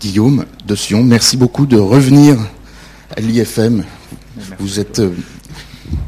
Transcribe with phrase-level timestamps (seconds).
[0.00, 2.36] Guillaume de Sion, merci beaucoup de revenir
[3.16, 3.84] à l'IFM.
[4.58, 5.14] Vous êtes euh,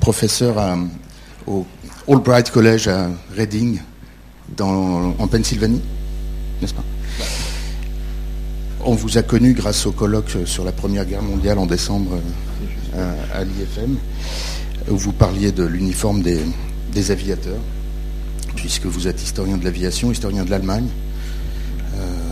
[0.01, 0.57] professeur
[1.47, 1.65] au
[2.07, 3.81] Albright College à Reading,
[4.61, 5.81] en Pennsylvanie,
[6.61, 6.85] n'est-ce pas?
[8.85, 12.19] On vous a connu grâce au colloque sur la Première Guerre mondiale en décembre
[12.95, 13.97] euh, à, l'IFM,
[14.91, 17.61] où vous parliez de l'uniforme des, aviateurs,
[18.57, 20.89] puisque vous êtes historien de l'aviation, historien de l'Allemagne.
[21.95, 22.28] Euh,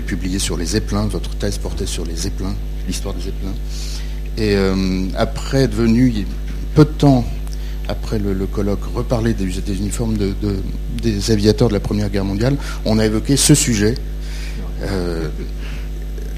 [0.00, 2.54] vous publié sur les Zeppelins, votre thèse portait sur les Zeppelins,
[2.86, 3.54] l'histoire des Zeppelins.
[4.36, 6.26] Et euh, après, devenu
[6.74, 7.24] peu de temps
[7.88, 9.44] après le, colloque, reparler des,
[9.78, 13.94] uniformes des aviateurs de la Première Guerre mondiale, on a évoqué ce sujet,
[14.82, 15.28] euh,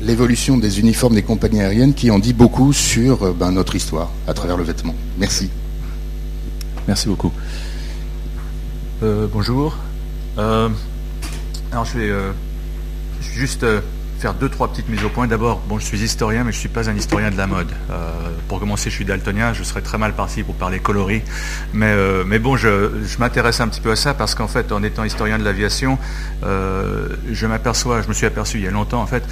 [0.03, 4.11] l'évolution des uniformes des compagnies aériennes, qui en dit beaucoup sur euh, ben, notre histoire
[4.27, 4.95] à travers le vêtement.
[5.19, 5.49] Merci.
[6.89, 7.33] Merci beaucoup.
[9.01, 9.77] bonjour.
[10.37, 12.13] alors je vais
[13.33, 13.65] juste
[14.19, 15.27] faire deux, trois petites mises au point.
[15.27, 17.69] D'abord, bon, je suis historien, mais je ne suis pas un historien de la mode.
[17.91, 18.11] Euh,
[18.49, 21.23] pour commencer, je suis daltonien, je serais très mal parti pour parler coloris.
[21.75, 24.83] Mais, euh, mais bon, je, m'intéresse un petit peu à ça parce qu'en fait, en
[24.83, 25.99] étant historien de l'aviation,
[26.45, 29.25] euh, je m'aperçois, je me suis aperçu il y a longtemps, en fait,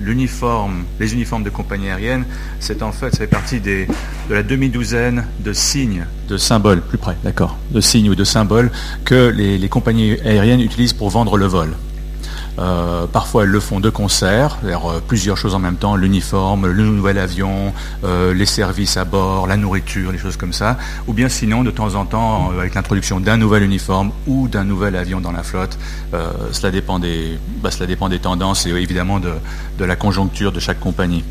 [0.00, 2.24] l'uniforme, les uniformes de compagnie aérienne,
[2.60, 3.86] c'est en fait, ça fait partie des,
[4.28, 8.70] de la demi-douzaine de signes, de symboles, plus près, d'accord, de signes ou de symboles
[9.04, 11.74] que les compagnies aériennes utilisent pour vendre le vol.
[12.58, 16.84] Euh, parfois, elles le font de concert, euh, plusieurs choses en même temps, l'uniforme, le
[16.84, 17.72] nouvel avion,
[18.04, 20.76] euh, les services à bord, la nourriture, les choses comme ça.
[21.06, 24.96] Ou bien sinon, de temps en temps, avec l'introduction d'un nouvel uniforme ou d'un nouvel
[24.96, 25.78] avion dans la flotte,
[26.52, 30.80] cela, dépend des, bah, cela dépend des tendances et évidemment de, la conjoncture de chaque
[30.80, 31.24] compagnie.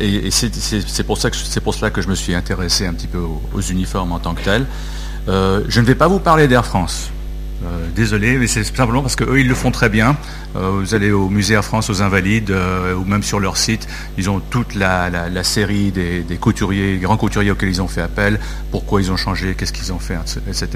[0.00, 3.20] et, c'est pour, cela que je me suis intéressé un petit peu
[3.54, 4.66] aux uniformes en tant que tels.
[5.26, 7.10] je ne vais pas vous parler d'Air France.
[7.62, 10.16] Euh, désolé, mais c'est simplement parce qu'eux, ils le font très bien.
[10.56, 13.86] Euh, vous allez au musée Air France aux Invalides, euh, ou même sur leur site,
[14.16, 15.10] ils ont toute la,
[15.44, 19.72] série des, couturiers, grands couturiers auxquels ils ont fait appel, pourquoi ils ont changé, qu'est-ce
[19.72, 20.16] qu'ils ont fait,
[20.48, 20.68] etc.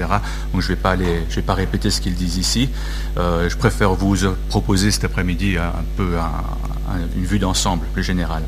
[0.53, 2.69] Donc je ne vais, pas vais pas répéter ce qu'ils disent ici.
[3.17, 4.15] je préfère vous
[4.49, 6.13] proposer cet après-midi un, peu
[7.15, 8.43] une vue d'ensemble plus générale.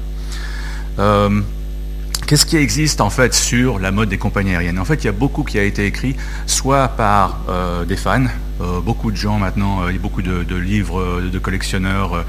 [2.27, 4.79] Qu'est-ce qui existe en fait sur la mode des compagnies aériennes?
[4.79, 8.25] En fait, il y a beaucoup qui a été écrit, soit par euh, des fans,
[8.59, 12.25] beaucoup de gens maintenant, euh, il beaucoup de, livres de collectionneurs,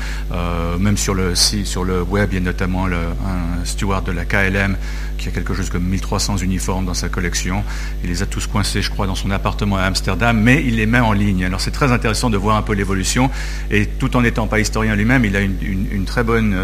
[0.78, 4.77] même sur le, sur le web, il y a notamment un steward de la KLM
[5.16, 7.65] qui a quelque chose comme 1300 uniformes dans sa collection.
[8.05, 10.87] Il les a tous coincés, je crois, dans son appartement à Amsterdam, mais il les
[10.87, 11.44] met en ligne.
[11.44, 13.31] Alors c'est très intéressant de voir un peu l'évolution,
[13.71, 16.56] et tout en n'étant pas historien lui-même, il a une, très bonne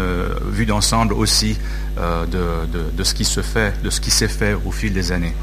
[0.51, 1.57] vue d'ensemble aussi
[1.97, 5.33] euh, de, ce qui se fait, de ce qui s'est fait au fil des années.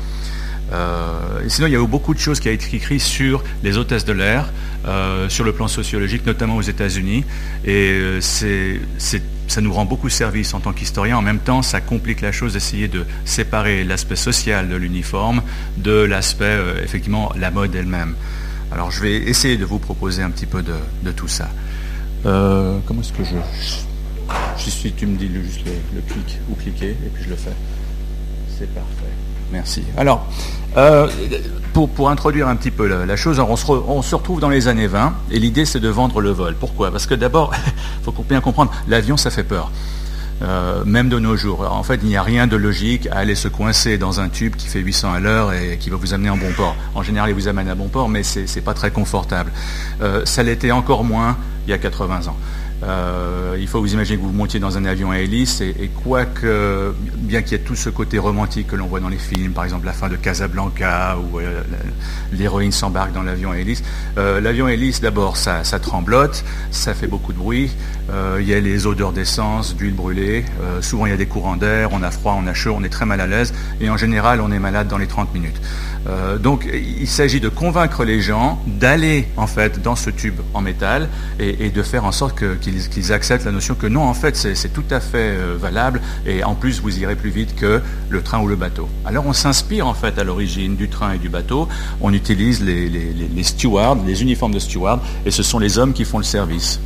[0.73, 3.77] Euh, sinon, il y a eu beaucoup de choses qui ont été écrites sur les
[3.77, 4.51] hôtesses de l'air,
[4.87, 7.25] euh, sur le plan sociologique, notamment aux États-Unis.
[7.65, 11.19] Et ça nous rend beaucoup service en tant qu'historien.
[11.19, 15.43] En même temps, ça complique la chose d'essayer de séparer l'aspect social de l'uniforme
[15.77, 18.15] de l'aspect, effectivement, la mode elle-même.
[18.71, 21.51] Alors, je vais essayer de vous proposer un petit peu de, tout ça.
[22.25, 23.37] comment est-ce que je
[24.59, 27.53] je suis, tu me dis juste le, clic ou cliquer et puis je le fais.
[28.49, 29.02] C'est parfait.
[29.53, 29.85] Merci.
[29.97, 30.27] Alors,
[30.77, 31.09] euh,
[31.75, 33.57] pour, introduire un petit peu la, chose, on
[34.03, 36.57] se, retrouve dans les années 20 et l'idée c'est de vendre le vol.
[36.59, 36.91] Pourquoi?
[36.91, 39.71] Parce que d'abord, il faut bien comprendre, l'avion ça fait peur.
[40.41, 41.61] Euh, même de nos jours.
[41.71, 44.57] en fait, il n'y a rien de logique à aller se coincer dans un tube
[44.57, 46.75] qui fait 800 à l'heure et qui va vous amener en bon port.
[46.97, 49.53] En général, il vous amène à bon port, mais ce n'est pas très confortable.
[50.01, 51.37] Euh, ça l'était encore moins
[51.67, 52.37] il y a 80 ans.
[52.83, 56.95] Euh, il faut vous imaginer que vous montiez dans un avion à hélice et, quoique,
[57.17, 59.65] bien qu'il y ait tout ce côté romantique que l'on voit dans les films, par
[59.65, 61.63] exemple la fin de Casablanca où euh,
[62.33, 63.83] l'héroïne s'embarque dans l'avion à hélice,
[64.19, 67.71] euh, l'avion à hélice d'abord ça, tremblote, ça fait beaucoup de bruit,
[68.39, 70.45] il y a les odeurs d'essence, d'huile brûlée,
[70.81, 72.89] souvent il y a des courants d'air, on a froid, on a chaud, on est
[72.89, 75.61] très mal à l'aise et en général on est malade dans les 30 minutes.
[76.09, 80.61] Euh, donc il s'agit de convaincre les gens d'aller en fait dans ce tube en
[80.61, 81.09] métal
[81.39, 84.85] et, de faire en sorte qu'ils acceptent la notion que non en fait c'est tout
[84.91, 88.49] à fait euh, valable et en plus vous irez plus vite que le train ou
[88.49, 88.89] le bateau.
[89.05, 91.69] Alors on s'inspire en fait à l'origine du train et du bateau,
[92.01, 96.05] on utilise les, les stewards, les uniformes de stewards et ce sont les hommes qui
[96.05, 96.81] font le service.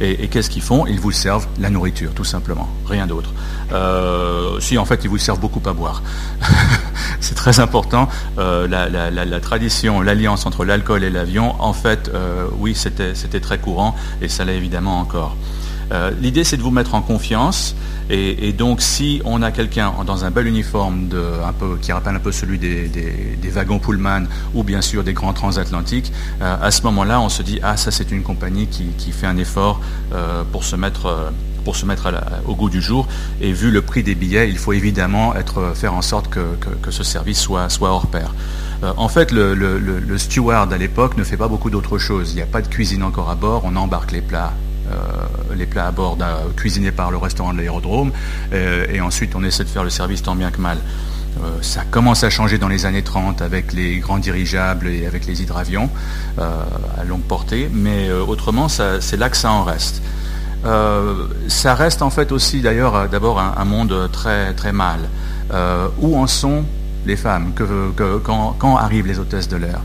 [0.00, 0.86] Et, qu'est-ce qu'ils font?
[0.86, 3.32] Ils vous servent la nourriture, tout simplement, rien d'autre.
[3.72, 6.02] Euh, si en fait ils vous servent beaucoup à boire.
[7.20, 8.08] C'est très important.
[8.38, 13.94] Euh, la, tradition, l'alliance entre l'alcool et l'avion, en fait, euh, oui, c'était très courant
[14.22, 15.36] et ça l'est évidemment encore.
[16.20, 17.74] L'idée, c'est de vous mettre en confiance.
[18.10, 21.08] Et, donc, si on a quelqu'un dans un bel uniforme
[21.80, 26.70] qui rappelle un peu celui des, wagons Pullman ou bien sûr des grands transatlantiques, à
[26.70, 29.80] ce moment-là, on se dit ah ça c'est une compagnie qui, fait un effort
[30.52, 31.32] pour se mettre
[31.64, 32.12] pour se mettre
[32.46, 33.06] au goût du jour.
[33.40, 35.34] Et vu le prix des billets, il faut évidemment
[35.74, 38.34] faire en sorte que, ce service soit, hors pair.
[38.82, 42.32] Euh, en fait, le, steward à l'époque ne fait pas beaucoup d'autres choses.
[42.32, 44.69] Il n'y a pas de cuisine encore à bord, on embarque les plats euh,
[45.54, 46.16] les plats à bord
[46.56, 48.12] cuisinés par le restaurant de l'aérodrome,
[48.52, 50.78] euh, et ensuite on essaie de faire le service tant bien que mal.
[51.62, 55.42] ça commence à changer dans les années 30 avec les grands dirigeables et avec les
[55.42, 55.88] hydravions
[56.38, 60.02] à longue portée, mais autrement, c'est là que ça en reste.
[61.48, 65.00] ça reste en fait aussi d'ailleurs d'abord un, monde très très mal.
[66.00, 66.64] où en sont
[67.06, 67.52] les femmes,
[68.24, 69.80] quand, arrivent les hôtesses de l'air?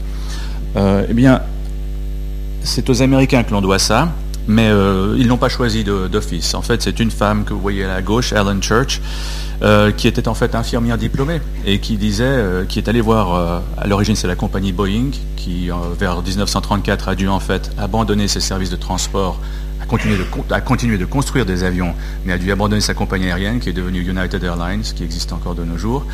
[0.75, 1.41] Euh, Eh bien,
[2.63, 4.09] c'est aux Américains que l'on doit ça,
[4.47, 6.53] mais euh, ils n'ont pas choisi d'office.
[6.53, 9.01] En fait, c'est une femme que vous voyez à la gauche, Ellen Church,
[9.61, 13.87] euh, qui était en fait infirmière diplômée et qui disait, qui est allée voir, à
[13.87, 18.69] l'origine c'est la compagnie Boeing, qui vers 1934 a dû en fait abandonner ses services
[18.69, 19.39] de transport
[19.81, 21.93] a continué, de, construire des avions,
[22.25, 25.55] mais a dû abandonner sa compagnie aérienne qui est devenue United Airlines, qui existe encore
[25.55, 26.05] de nos jours.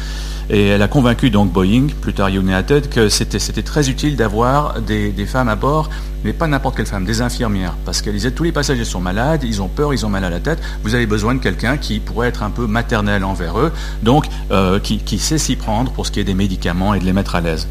[0.50, 5.14] Et elle a convaincu donc Boeing, plus tard United, que c'était très utile d'avoir des,
[5.26, 5.90] femmes à bord,
[6.24, 9.44] mais pas n'importe quelle femme, des infirmières, parce qu'elle disait tous les passagers sont malades,
[9.44, 12.00] ils ont peur, ils ont mal à la tête, vous avez besoin de quelqu'un qui
[12.00, 13.72] pourrait être un peu maternel envers eux,
[14.04, 17.14] donc euh, qui sait s'y prendre pour ce qui est des médicaments et de les
[17.14, 17.68] mettre à l'aise.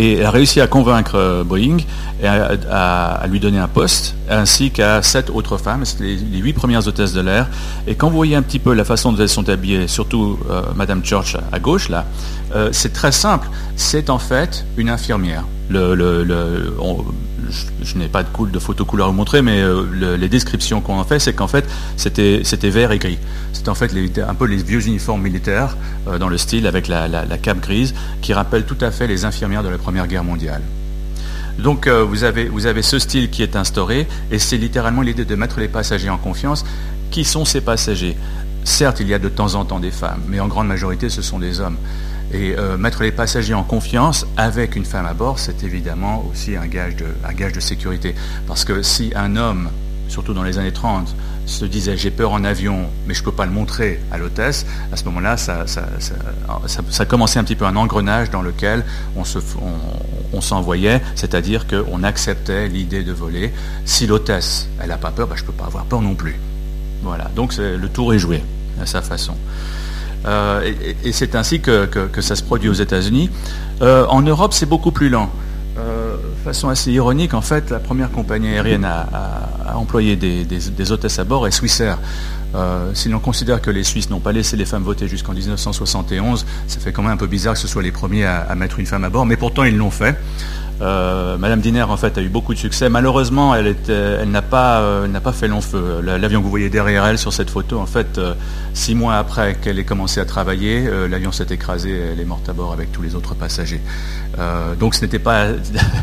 [0.00, 1.76] Et elle a réussi à convaincre euh, Boeing
[2.22, 6.88] et à, lui donner un poste, ainsi qu'à sept autres femmes, les, les, huit premières
[6.88, 7.50] hôtesses de l'air.
[7.86, 10.62] Et quand vous voyez un petit peu la façon dont elles sont habillées, surtout euh,
[10.74, 12.06] Madame Church à gauche, là,
[12.56, 13.50] euh, c'est très simple.
[13.76, 15.44] C'est en fait une infirmière.
[17.50, 20.98] Je, n'ai pas de, de photos couleur à vous montrer, mais euh, les descriptions qu'on
[20.98, 23.18] en fait, c'est qu'en fait, c'était vert et gris.
[23.52, 23.92] C'était en fait
[24.26, 25.76] un peu les vieux uniformes militaires
[26.08, 27.08] euh, dans le style avec la,
[27.42, 30.62] cape grise qui rappellent tout à fait les infirmières de la Première Guerre mondiale.
[31.58, 35.60] Donc avez, vous avez ce style qui est instauré et c'est littéralement l'idée de mettre
[35.60, 36.64] les passagers en confiance.
[37.10, 38.16] Qui sont ces passagers?
[38.64, 41.22] Certes, il y a de temps en temps des femmes, mais en grande majorité, ce
[41.22, 41.76] sont des hommes.
[42.32, 46.56] Et euh, mettre les passagers en confiance avec une femme à bord, c'est évidemment aussi
[46.56, 48.14] un gage, de, sécurité.
[48.46, 49.68] Parce que si un homme,
[50.08, 51.14] surtout dans les années 30,
[51.46, 54.64] se disait j'ai peur en avion, mais je ne peux pas le montrer à l'hôtesse,
[54.92, 58.84] à ce moment-là, ça, ça, commençait un petit peu un engrenage dans lequel
[59.16, 63.52] on, s'envoyait, c'est-à-dire qu'on acceptait l'idée de voler.
[63.84, 66.38] Si l'hôtesse, elle n'a pas peur, bah, je ne peux pas avoir peur non plus.
[67.02, 68.44] Voilà, donc le tour est joué
[68.80, 69.34] à sa façon.
[70.26, 70.72] Euh,
[71.04, 71.88] et, c'est ainsi que,
[72.20, 73.30] ça se produit aux États-Unis.
[73.82, 75.30] Euh, en Europe, c'est beaucoup plus lent.
[75.78, 81.18] Euh, de façon assez ironique, en fait, la première compagnie aérienne à, employer des, hôtesses
[81.18, 81.98] à bord est Swissair.
[82.92, 86.80] si l'on considère que les Suisses n'ont pas laissé les femmes voter jusqu'en 1971, ça
[86.80, 89.04] fait quand même un peu bizarre que ce soit les premiers à mettre une femme
[89.04, 90.16] à bord, mais pourtant ils l'ont fait.
[90.82, 92.88] Euh, Madame Diner en fait a eu beaucoup de succès.
[92.88, 93.74] Malheureusement, elle,
[94.50, 96.00] pas, euh, n'a pas fait long feu.
[96.02, 98.34] L'avion que vous voyez derrière elle sur cette photo, en fait, euh,
[98.72, 101.90] six mois après qu'elle ait commencé à travailler, l'avion s'est écrasé.
[102.12, 103.80] Elle est morte à bord avec tous les autres passagers.
[104.78, 105.48] donc, ce n'était pas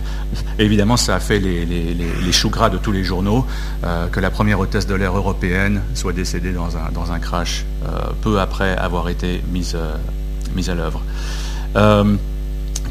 [0.60, 3.46] évidemment, ça a fait les, les, choux gras de tous les journaux
[4.12, 7.66] que la première hôtesse de l'air européenne soit décédée dans un, dans un crash
[8.22, 9.78] peu après avoir été mise,
[10.56, 11.02] mise à l'œuvre.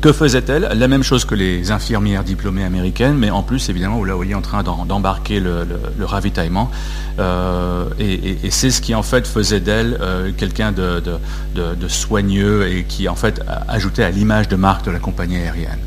[0.00, 4.04] Que faisait-elle La même chose que les infirmières diplômées américaines, mais en plus, évidemment, vous
[4.04, 5.66] la voyez en train d'embarquer le,
[6.00, 6.70] ravitaillement.
[7.19, 13.08] Euh, et, c'est ce qui, en fait, faisait d'elle euh, quelqu'un de, soigneux et qui,
[13.08, 15.81] en fait, ajoutait à l'image de marque de la compagnie aérienne.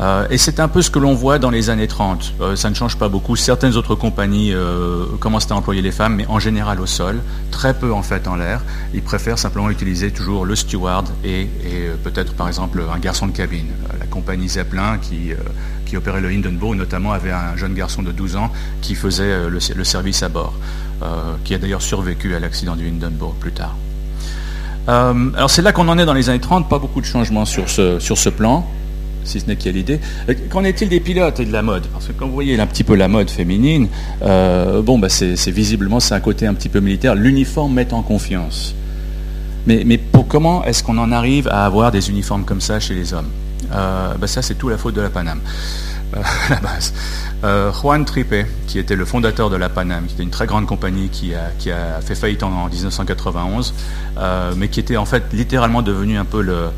[0.00, 2.34] Euh, et c'est un peu ce que l'on voit dans les années 30.
[2.40, 3.36] Euh, ça ne change pas beaucoup.
[3.36, 7.74] Certaines autres compagnies euh, commencent à employer les femmes, mais en général au sol, très
[7.74, 8.62] peu en fait en l'air.
[8.94, 11.48] Ils préfèrent simplement utiliser toujours le steward et,
[12.02, 13.68] peut-être par exemple un garçon de cabine.
[13.98, 15.32] la compagnie Zeppelin qui,
[15.96, 20.22] opérait le Hindenburg notamment avait un jeune garçon de 12 ans qui faisait le, service
[20.22, 20.54] à bord,
[21.44, 23.76] qui a d'ailleurs survécu à l'accident du Hindenburg plus tard.
[24.86, 27.68] alors c'est là qu'on en est dans les années 30, pas beaucoup de changements sur
[27.68, 28.66] ce plan
[29.24, 30.00] si ce n'est qu'il y a l'idée.
[30.28, 31.86] Euh, qu'en est-il des pilotes et de la mode?
[31.92, 33.88] Parce que quand vous voyez un petit peu la mode féminine,
[34.22, 37.14] euh, bon, bah c'est, visiblement c'est un côté un petit peu militaire.
[37.14, 38.74] L'uniforme met en confiance.
[39.66, 43.12] Mais, pour comment est-ce qu'on en arrive à avoir des uniformes comme ça chez les
[43.12, 43.28] hommes?
[43.72, 45.40] Euh, bah Ça, c'est tout la faute de la Paname.
[46.16, 46.92] à la base.
[47.80, 48.34] Juan Tripe,
[48.66, 51.50] qui était le fondateur de la Paname, qui était une très grande compagnie qui a,
[51.58, 53.74] qui a fait faillite en, 1991,
[54.56, 56.70] mais qui était en fait littéralement devenu un peu le,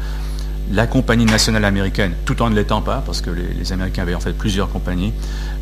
[0.71, 4.21] la compagnie nationale américaine, tout en ne l'étant pas, parce que les, Américains avaient en
[4.21, 5.13] fait plusieurs compagnies,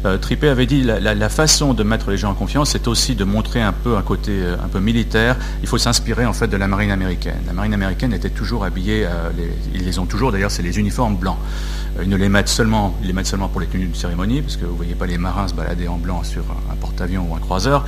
[0.05, 3.25] euh, avait dit la, la, façon de mettre les gens en confiance, c'est aussi de
[3.25, 5.37] montrer un peu un côté euh, un peu militaire.
[5.63, 7.41] Il faut s'inspirer en fait de la marine américaine.
[7.47, 9.31] La marine américaine était toujours habillée, euh,
[9.75, 11.39] ils les ont toujours d'ailleurs, c'est les uniformes blancs.
[12.03, 12.95] Ils ne les mettent seulement,
[13.53, 15.97] pour les tenues de cérémonie, parce que vous voyez pas les marins se balader en
[15.97, 17.85] blanc sur un porte-avions ou un croiseur.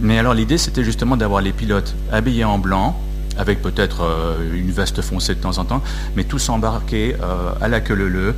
[0.00, 2.98] Mais alors l'idée, c'était justement d'avoir les pilotes habillés en blanc,
[3.36, 5.82] avec peut-être euh, une veste foncée de temps en temps,
[6.16, 8.34] mais tous embarqués euh, à la queue leu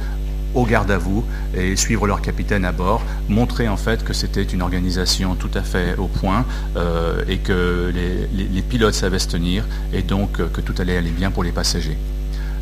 [0.54, 1.24] au garde à vous
[1.56, 5.62] et suivre leur capitaine à bord, montrer en fait que c'était une organisation tout à
[5.62, 6.44] fait au point
[6.76, 11.30] euh, et que les, pilotes savaient se tenir et donc que tout allait aller bien
[11.30, 11.98] pour les passagers.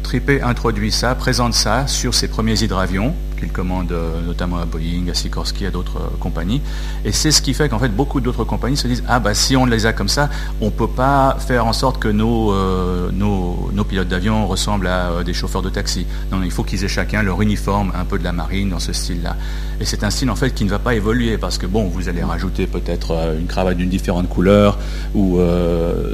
[0.03, 5.09] Trippé introduit ça, présente ça sur ses premiers hydravions, qu'il commande euh, notamment à Boeing,
[5.11, 6.63] à Sikorsky, à d'autres euh, compagnies.
[7.05, 9.57] Et c'est ce qui fait qu'en fait beaucoup d'autres compagnies se disent ah bah si
[9.57, 10.31] on les a comme ça,
[10.61, 15.25] on ne peut pas faire en sorte que nos, euh, nos, pilotes d'avion ressemblent à
[15.25, 16.07] des chauffeurs de taxi.
[16.31, 18.93] Non, il faut qu'ils aient chacun leur uniforme un peu de la marine dans ce
[18.93, 19.37] style-là.
[19.81, 22.09] Et c'est un style en fait qui ne va pas évoluer parce que bon, vous
[22.09, 24.79] allez rajouter peut-être une cravate d'une différente couleur
[25.17, 25.41] ou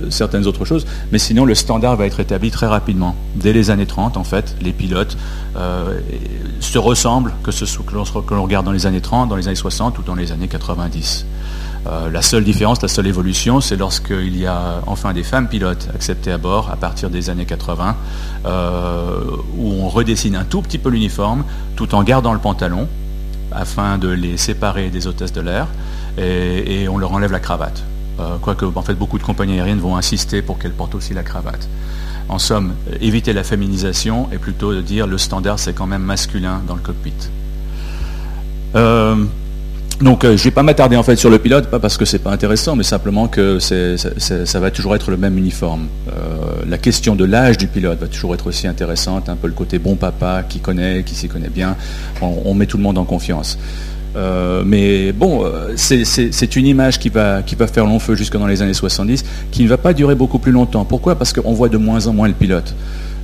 [0.09, 3.15] certaines autres choses, mais sinon le standard va être établi très rapidement.
[3.37, 5.19] Dès les années 30, en fait, les pilotes
[6.61, 9.55] se ressemblent que ce soit que l'on regarde dans les années 30, dans les années
[9.55, 11.27] 60 ou dans les années 90.
[11.87, 15.89] Euh, la seule différence, la seule évolution, c'est lorsqu'il y a enfin des femmes pilotes
[15.95, 17.97] acceptées à bord à partir des années 80,
[18.47, 19.21] euh,
[19.57, 21.45] où on redessine un tout petit peu l'uniforme
[21.77, 22.89] tout en gardant le pantalon
[23.53, 25.69] afin de les séparer des hôtesses de l'air
[26.19, 27.85] et, on leur enlève la cravate.
[28.21, 31.23] Euh, quoique en fait beaucoup de compagnies aériennes vont insister pour qu'elles portent aussi la
[31.23, 31.69] cravate.
[32.29, 36.61] En somme, éviter la féminisation et plutôt de dire le standard c'est quand même masculin
[36.67, 37.15] dans le cockpit.
[38.77, 39.25] Euh,
[40.01, 42.05] donc euh, je ne vais pas m'attarder en fait sur le pilote, pas parce que
[42.05, 45.89] c'est pas intéressant, mais simplement que ça va toujours être le même uniforme.
[46.09, 46.13] Euh,
[46.69, 49.79] la question de l'âge du pilote va toujours être aussi intéressante, un peu le côté
[49.79, 51.77] bon papa qui connaît, qui s'y connaît bien.
[52.21, 53.59] on, met tout le monde en confiance.
[54.19, 58.37] Euh, mais bon, euh, c'est une image qui va, qui va faire long feu jusque
[58.37, 60.85] dans les années 70, qui ne va pas durer beaucoup plus longtemps.
[60.85, 61.15] Pourquoi?
[61.15, 62.75] Parce qu'on voit de moins en moins le pilote.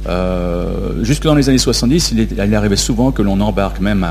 [0.06, 4.06] Euh, jusque dans les années 70, il, arrivait souvent que l'on embarque même,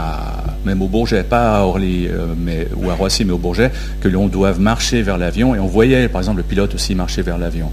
[0.81, 2.07] au Bourget, pas à Orly
[2.37, 3.71] mais, ou à Roissy, mais au Bourget,
[4.01, 5.55] que l'on doive marcher vers l'avion.
[5.55, 7.71] Et on voyait, par exemple, le pilote aussi marcher vers l'avion.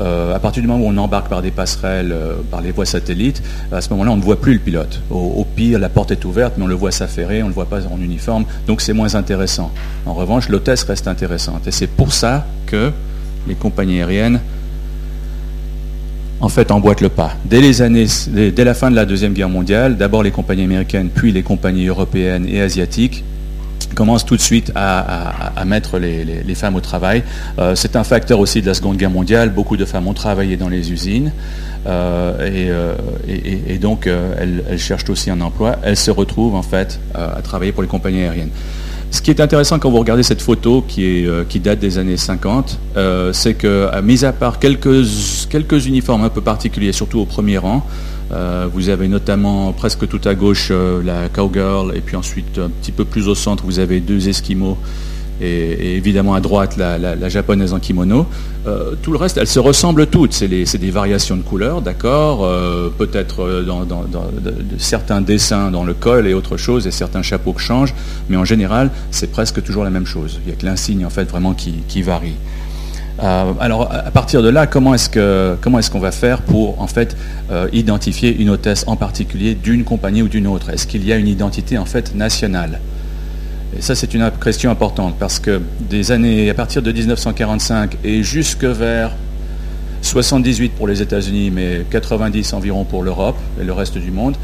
[0.00, 2.86] Euh, à partir du moment où on embarque par des passerelles, euh, par les voies
[2.86, 5.00] satellites, à ce moment-là, on ne voit plus le pilote.
[5.10, 7.68] Au, pire, la porte est ouverte, mais on le voit s'affairer, on ne le voit
[7.68, 9.72] pas en uniforme, donc c'est moins intéressant.
[10.06, 11.66] En revanche, l'hôtesse reste intéressante.
[11.66, 12.92] Et c'est pour ça que
[13.48, 14.40] les compagnies aériennes
[16.40, 17.32] en fait emboîtent le pas.
[17.44, 21.86] Dès, la fin de la Deuxième Guerre mondiale, d'abord les compagnies américaines, puis les compagnies
[21.86, 23.24] européennes et asiatiques
[23.94, 27.22] commence tout de suite à, mettre les, femmes au travail.
[27.58, 29.50] Euh, c'est un facteur aussi de la Seconde Guerre mondiale.
[29.50, 31.32] Beaucoup de femmes ont travaillé dans les usines
[31.86, 32.94] euh, euh,
[33.26, 35.76] et, donc elles, cherchent aussi un emploi.
[35.82, 38.50] Elles se retrouvent en fait à travailler pour les compagnies aériennes.
[39.10, 42.18] Ce qui est intéressant quand vous regardez cette photo qui, est, qui date des années
[42.18, 42.78] 50,
[43.32, 45.04] c'est que, mis à part quelques,
[45.48, 47.86] quelques uniformes un peu particuliers, surtout au premier rang,
[48.32, 52.68] euh, vous avez notamment presque tout à gauche euh, la cowgirl et puis ensuite un
[52.68, 54.76] petit peu plus au centre vous avez deux esquimaux
[55.40, 58.26] et, évidemment à droite la, japonaise en kimono.
[58.66, 60.32] Euh, tout le reste, elles se ressemblent toutes.
[60.32, 62.48] C'est des variations de couleurs, d'accord
[62.98, 63.86] Peut-être dans,
[64.78, 67.94] certains dessins dans le col et autre chose, et certains chapeaux qui changent,
[68.28, 70.40] mais en général, c'est presque toujours la même chose.
[70.44, 72.36] Il n'y a que l'insigne en fait vraiment qui varie.
[73.22, 76.80] Euh, alors à partir de là, comment est-ce que comment est-ce qu'on va faire pour
[76.80, 77.16] en fait
[77.50, 80.70] euh, identifier une hôtesse en particulier d'une compagnie ou d'une autre?
[80.70, 82.80] Est-ce qu'il y a une identité en fait nationale?
[83.76, 88.22] Et ça c'est une question importante parce que des années à partir de 1945 et
[88.22, 89.12] jusque vers
[90.02, 94.36] 78 pour les États-Unis, mais 90 environ pour l'Europe et le reste du monde,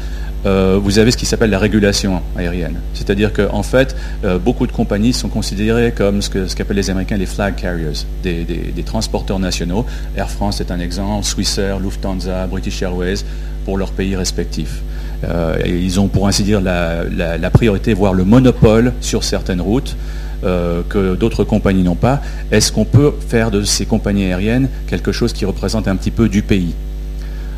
[0.45, 2.79] euh, vous avez ce qui s'appelle la régulation aérienne.
[2.93, 7.25] C'est-à-dire qu'en fait, euh, beaucoup de compagnies sont considérées comme ce qu'appellent les Américains les
[7.25, 9.85] flag carriers, des, transporteurs nationaux.
[10.15, 13.23] Air France est un exemple, Swissair, Lufthansa, British Airways,
[13.65, 14.83] pour leurs pays respectifs.
[15.23, 19.95] Euh, ils ont pour ainsi dire la, la, priorité, voire le monopole sur certaines routes.
[20.43, 22.21] que d'autres compagnies n'ont pas.
[22.51, 26.29] Est-ce qu'on peut faire de ces compagnies aériennes quelque chose qui représente un petit peu
[26.29, 26.75] du pays?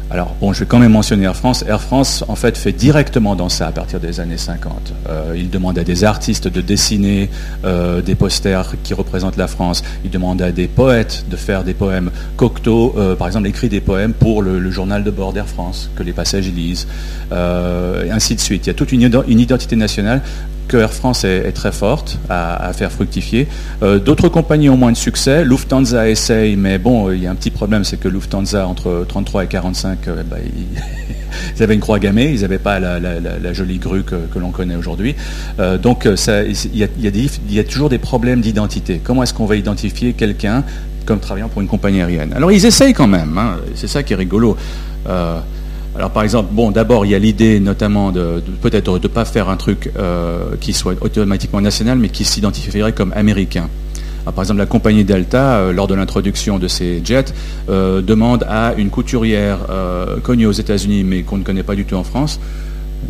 [0.09, 1.65] Alors, bon, je vais quand même mentionner Air France.
[1.67, 4.93] Air France, en fait, fait directement dans ça à partir des années 50.
[5.09, 7.29] Euh, il demande à des artistes de dessiner
[7.65, 9.83] euh, des posters qui représentent la France.
[10.05, 12.09] Il demande à des poètes de faire des poèmes.
[12.37, 16.03] Cocteau, euh, par exemple, écrit des poèmes pour le, journal de bord d'Air France, que
[16.03, 16.87] les passagers lisent,
[17.31, 18.65] et ainsi de suite.
[18.65, 20.21] Il y a toute une, une identité nationale
[20.67, 23.47] que Air France est, très forte à, faire fructifier.
[23.81, 25.43] Euh, d'autres compagnies ont moins de succès.
[25.45, 29.45] Lufthansa essaye, mais bon, il y a un petit problème, c'est que Lufthansa, entre 33
[29.45, 30.37] et 45, euh, bah,
[31.55, 35.15] ils avaient une croix gammée, ils n'avaient pas la, jolie grue que, l'on connaît aujourd'hui.
[35.59, 39.01] Euh, donc il y, a toujours des problèmes d'identité.
[39.03, 40.63] Comment est-ce qu'on va identifier quelqu'un
[41.05, 42.33] comme travaillant pour une compagnie aérienne?
[42.35, 43.57] Alors ils essayent quand même, hein.
[43.75, 44.57] c'est ça qui est rigolo.
[45.07, 45.39] Euh,
[45.97, 49.25] alors par exemple, bon, d'abord il y a l'idée notamment de, peut-être de ne pas
[49.25, 49.91] faire un truc
[50.61, 53.67] qui soit automatiquement national, mais qui s'identifierait comme américain.
[54.31, 57.33] Par exemple, la compagnie Delta, euh, lors de l'introduction de ces jets,
[57.69, 61.85] euh, demande à une couturière euh, connue aux États-Unis, mais qu'on ne connaît pas du
[61.85, 62.39] tout en France,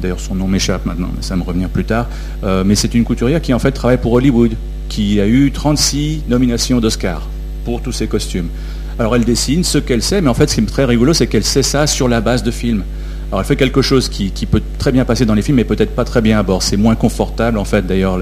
[0.02, 2.08] D'ailleurs, son nom m'échappe maintenant, mais ça me revenir plus tard.
[2.44, 4.52] mais c'est une couturière qui en fait travaille pour Hollywood,
[4.90, 7.26] qui a eu 36 nominations d'Oscar
[7.64, 8.50] pour tous ses costumes.
[9.00, 11.28] Alors elle dessine ce qu'elle sait, mais en fait ce qui est très rigolo, c'est
[11.28, 12.84] qu'elle sait ça sur la base de films.
[13.30, 15.94] Alors elle fait quelque chose qui, peut très bien passer dans les films, mais peut-être
[15.94, 16.64] pas très bien à bord.
[16.64, 17.86] C'est moins confortable en fait.
[17.86, 18.18] D'ailleurs,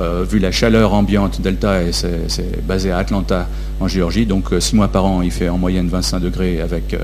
[0.00, 3.48] euh, vu la chaleur ambiante, Delta c'est basé à Atlanta,
[3.80, 4.26] en Géorgie.
[4.26, 6.94] Donc euh, six mois par an, il fait en moyenne 25 degrés avec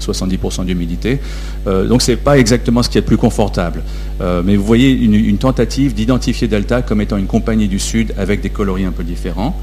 [0.00, 1.18] 70% euh, d'humidité.
[1.66, 3.82] donc c'est pas exactement ce qui est le plus confortable.
[4.20, 8.50] mais vous voyez une tentative d'identifier Delta comme étant une compagnie du Sud avec des
[8.50, 9.56] coloris un peu différents.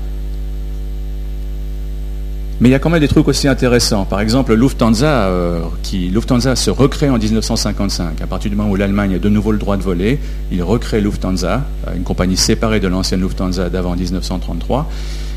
[2.60, 4.06] Mais il y a quand même des trucs aussi intéressants.
[4.06, 8.22] Par exemple, Lufthansa, euh, qui, Lufthansa se recrée en 1955.
[8.22, 10.20] À partir du moment où l'Allemagne a de nouveau le droit de voler,
[10.52, 14.90] il recrée Lufthansa, euh, une compagnie séparée de l'ancienne Lufthansa d'avant 1933.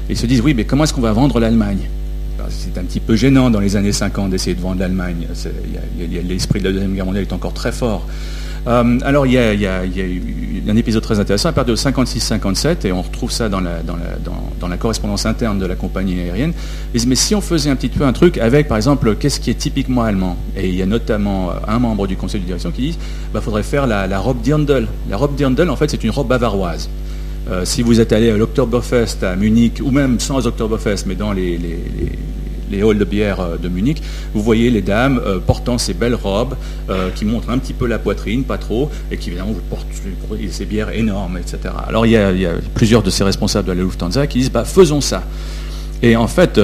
[0.09, 1.89] Et ils se disent, oui, mais comment est-ce qu'on va vendre l'Allemagne?
[2.49, 5.27] C'est un petit peu gênant dans les années 50 d'essayer de vendre l'Allemagne.
[5.99, 8.07] L'esprit de la Deuxième Guerre mondiale est encore très fort.
[8.67, 12.93] Euh, alors, il y, a, eu un épisode très intéressant à partir de 56-57, et
[12.93, 16.53] on retrouve ça dans la, correspondance interne de la compagnie aérienne.
[17.07, 19.55] mais si on faisait un petit peu un truc avec, par exemple, qu'est-ce qui est
[19.55, 20.37] typiquement allemand?
[20.57, 22.99] Et il y a notamment euh, un membre du conseil de direction qui dit qu'il
[23.33, 24.89] bah, faudrait faire la, robe Dirndl.
[25.09, 26.89] La robe Dirndl, en fait, c'est une robe bavaroise.
[27.49, 31.33] Euh, si vous êtes allé à l'Oktoberfest à Munich, ou même sans Oktoberfest, mais dans
[31.33, 31.59] les
[32.71, 34.03] les halls de bière euh, de Munich,
[34.35, 36.57] vous voyez les dames euh, portant ces belles robes
[37.15, 39.87] qui montrent un petit peu la poitrine, pas trop, et qui évidemment vous portent
[40.51, 41.75] ces bières énormes, etc.
[41.87, 45.01] Alors il y, a, plusieurs de ces responsables de la Lufthansa qui disent bah, faisons
[45.01, 45.25] ça.
[46.03, 46.61] Et en fait,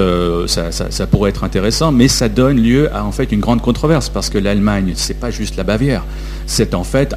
[0.47, 4.29] ça, pourrait être intéressant, mais ça donne lieu à en fait une grande controverse parce
[4.29, 6.03] que l'Allemagne, c'est pas juste la Bavière,
[6.45, 7.15] c'est en fait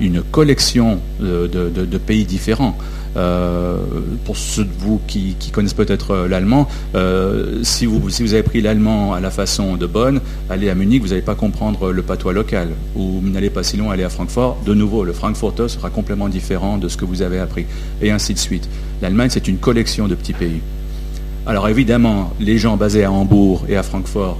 [0.00, 2.76] une collection de pays différents.
[3.16, 3.78] Euh,
[4.24, 8.42] pour ceux de vous qui, connaissent peut-être euh, l'allemand, euh, si, vous, si vous avez
[8.42, 12.02] pris l'allemand à la façon de Bonn, allez à Munich, vous n'allez pas comprendre le
[12.02, 12.68] patois local.
[12.96, 16.78] Ou n'allez pas si loin, allez à Francfort, de nouveau, le Frankfurter sera complètement différent
[16.78, 17.66] de ce que vous avez appris.
[18.02, 18.68] Et ainsi de suite.
[19.02, 20.60] L'Allemagne, c'est une collection de petits pays.
[21.48, 24.36] Alors évidemment, les gens basés à Hambourg et à Francfort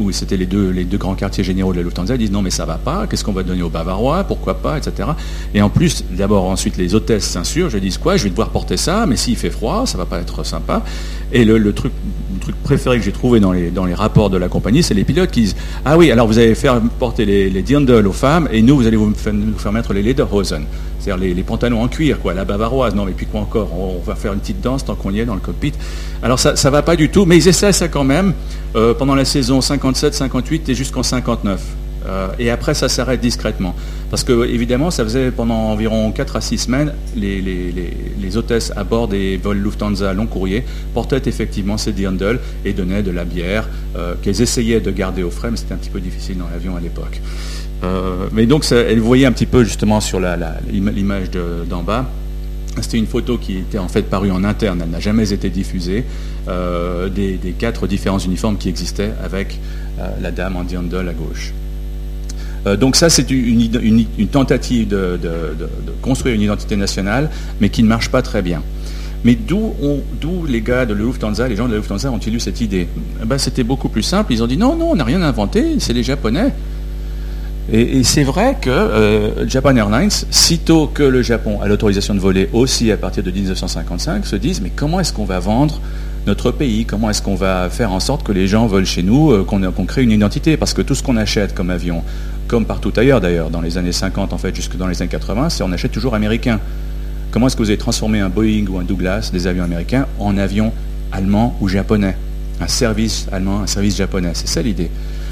[0.00, 2.76] où c'était les deux, grands quartiers généraux de la Lufthansa, disent non mais ça va
[2.76, 5.10] pas, qu'est-ce qu'on va donner aux Bavarois, pourquoi pas, etc.
[5.54, 8.76] Et en plus, d'abord ensuite les hôtesses s'insurgent, je dis quoi, je vais devoir porter
[8.76, 10.82] ça, mais s'il fait froid, ça va pas être sympa.
[11.32, 11.92] Et le, truc,
[12.64, 15.56] préféré que j'ai trouvé dans les, rapports de la compagnie, c'est les pilotes qui disent
[15.84, 18.96] ah oui, alors vous allez faire porter les, les aux femmes et nous vous allez
[18.96, 20.64] vous faire, nous faire mettre les lederhosen,
[20.98, 22.94] c'est-à-dire les, pantalons en cuir, quoi, la bavaroise.
[22.94, 25.24] Non mais puis quoi encore, on, va faire une petite danse tant qu'on y est
[25.24, 25.72] dans le cockpit.
[26.22, 28.32] Alors ça, ça va pas du tout, mais ils essaient ça quand même
[28.74, 31.60] euh, pendant la saison 57, 58 et jusqu'en 59.
[32.10, 33.74] Euh, et après, ça s'arrête discrètement.
[34.10, 39.08] Parce que, évidemment, ça faisait pendant environ 4 à 6 semaines, les, hôtesses à bord
[39.08, 44.14] des vols Lufthansa long courrier portaient effectivement ces dirndl et donnaient de la bière euh,
[44.22, 46.80] qu'elles essayaient de garder au frais, mais c'était un petit peu difficile dans l'avion à
[46.80, 47.20] l'époque.
[48.32, 51.30] mais donc, ça, elle voyait un petit peu justement sur l'image
[51.68, 52.06] d'en bas
[52.80, 56.04] c'était une photo qui était en fait parue en interne, elle n'a jamais été diffusée,
[56.48, 59.58] euh, des, quatre différents uniformes qui existaient avec
[59.98, 61.52] euh, la dame en dirndl à gauche.
[62.66, 63.68] Euh, donc ça, c'est une,
[64.30, 65.18] tentative de,
[66.02, 68.62] construire une identité nationale, mais qui ne marche pas très bien.
[69.24, 69.74] Mais d'où
[70.48, 72.88] les gars de Lufthansa, les gens de Lufthansa ont-ils eu cette idée?
[73.22, 74.32] Eh ben, C'était beaucoup plus simple.
[74.32, 76.52] Ils ont dit non, non, on n'a rien inventé, c'est les Japonais.
[77.72, 82.48] Et, c'est vrai que euh, Japan Airlines, sitôt que le Japon a l'autorisation de voler
[82.52, 85.80] aussi à partir de 1955, se disent mais comment est-ce qu'on va vendre
[86.26, 89.32] notre pays Comment est-ce qu'on va faire en sorte que les gens volent chez nous,
[89.32, 90.56] euh, qu'on crée une identité?
[90.56, 92.02] Parce que tout ce qu'on achète comme avion,
[92.48, 95.50] comme partout ailleurs d'ailleurs, dans les années 50 en fait, jusque dans les années 80,
[95.50, 96.60] c'est on achète toujours américain.
[97.30, 100.36] Comment est-ce que vous avez transformé un Boeing ou un Douglas, des avions américains, en
[100.36, 100.72] avions
[101.12, 102.16] allemands ou japonais?
[102.60, 104.32] Un service allemand, un service japonais.
[104.34, 104.90] C'est ça l'idée.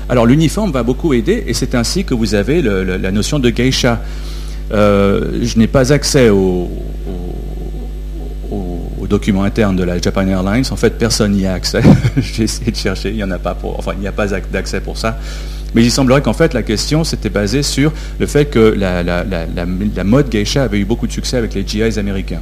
[0.09, 4.01] Alors l'uniforme va beaucoup aider et c'est ainsi que vous avez la notion de geisha.
[4.73, 6.69] Euh, je n'ai pas accès aux
[9.09, 10.65] documents internes de la Japan Airlines.
[10.71, 11.83] En fait, personne n'y a accès.
[12.17, 14.27] J'ai essayé de chercher, il n'y en a pas pour, enfin, il n'y a pas
[14.27, 15.19] d'accès pour ça.
[15.75, 20.31] Mais il semblerait qu'en fait, la question s'était basée sur le fait que la, mode
[20.31, 22.41] geisha avait eu beaucoup de succès avec les GIs américains.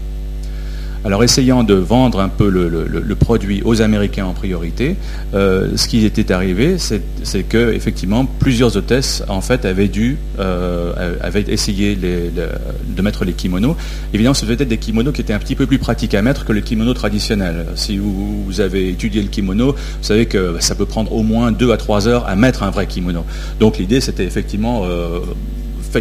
[1.06, 4.96] Alors essayant de vendre un peu le, produit aux Américains en priorité,
[5.34, 11.14] euh, ce qui était arrivé, c'est que effectivement plusieurs hôtesses en fait avaient dû euh,
[11.20, 13.76] avaient essayé de mettre les kimonos.
[14.12, 16.44] Évidemment, ce devait être des kimonos qui étaient un petit peu plus pratiques à mettre
[16.44, 17.66] que le kimono traditionnel.
[17.76, 21.70] Si vous, avez étudié le kimono, vous savez que ça peut prendre au moins deux
[21.70, 23.24] à trois heures à mettre un vrai kimono.
[23.60, 25.20] Donc l'idée, c'était effectivement euh,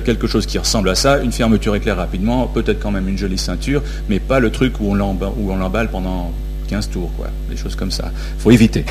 [0.04, 3.38] quelque chose qui ressemble à ça, une fermeture éclair rapidement, peut-être quand même une jolie
[3.38, 6.32] ceinture, mais pas le truc où on l'emballe pendant
[6.68, 7.28] 15 tours, quoi.
[7.50, 8.12] Des choses comme ça.
[8.40, 8.86] Faut éviter.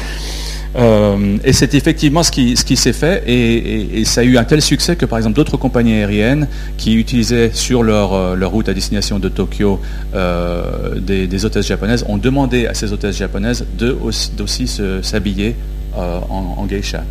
[0.77, 4.45] Euh, et c'est effectivement ce qui, ce qui s'est fait, et, ça a eu un
[4.45, 8.69] tel succès que par exemple d'autres compagnies aériennes qui utilisaient sur leur, euh, leur route
[8.69, 9.81] à destination de Tokyo
[10.15, 14.67] euh, des, hôtesses japonaises ont demandé à ces hôtesses japonaises d'aussi
[15.03, 15.55] s'habiller
[15.97, 17.05] en, en geisha.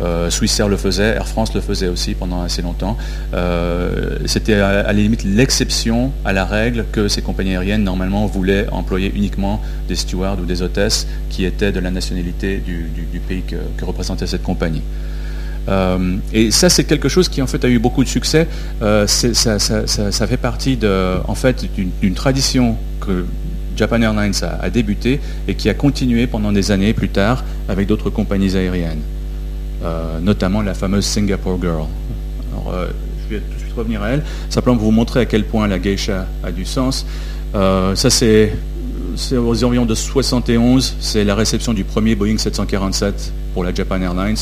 [0.00, 2.96] Euh, Swissair le faisait, Air France le faisait aussi pendant assez longtemps.
[3.34, 8.66] Euh, c'était à, la limite l'exception à la règle que ces compagnies aériennes normalement voulaient
[8.70, 13.84] employer uniquement des stewards ou des hôtesses qui étaient de la nationalité du, pays que,
[13.84, 14.82] représentait cette compagnie.
[15.68, 18.48] Euh, et ça, c'est quelque chose qui en fait a eu beaucoup de succès.
[18.80, 20.78] ça, fait partie
[21.28, 21.66] en fait,
[22.00, 23.26] d'une tradition que
[23.76, 28.10] Japan Airlines a débuté et qui a continué pendant des années plus tard avec d'autres
[28.10, 29.02] compagnies aériennes.
[29.82, 31.86] Euh, notamment la fameuse Singapore Girl.
[32.52, 32.88] Alors, euh,
[33.24, 35.66] je vais tout de suite revenir à elle, simplement pour vous montrer à quel point
[35.66, 37.06] la geisha a du sens.
[37.54, 38.52] Euh, ça, c'est
[39.32, 44.36] aux environs de 71, c'est la réception du premier Boeing 747 pour la Japan Airlines.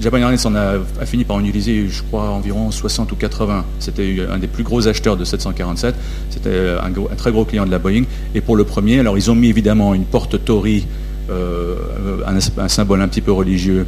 [0.00, 3.66] Japan Airlines en a, fini par en utiliser, je crois, environ 60 ou 80.
[3.80, 5.94] C'était un des plus gros acheteurs de 747.
[6.30, 8.04] C'était un, un, très gros client de la Boeing.
[8.34, 10.86] Et pour le premier, alors ils ont mis évidemment une porte Tory
[11.30, 11.74] euh,
[12.58, 13.86] un, symbole un petit peu religieux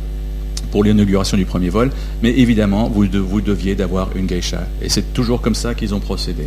[0.71, 1.91] pour l'inauguration du premier vol,
[2.23, 3.07] mais évidemment, vous,
[3.41, 4.61] deviez d'avoir une geisha.
[4.81, 6.47] Et c'est toujours comme ça qu'ils ont procédé.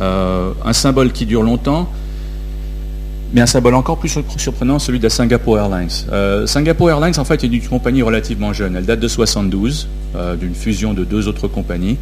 [0.00, 1.90] Euh, un symbole qui dure longtemps,
[3.32, 5.88] mais un symbole encore plus surprenant, celui de Singapore Airlines.
[6.10, 8.74] Euh, Singapore Airlines, en fait, est une compagnie relativement jeune.
[8.74, 9.88] Elle date de 72,
[10.40, 11.98] d'une fusion de deux autres compagnies.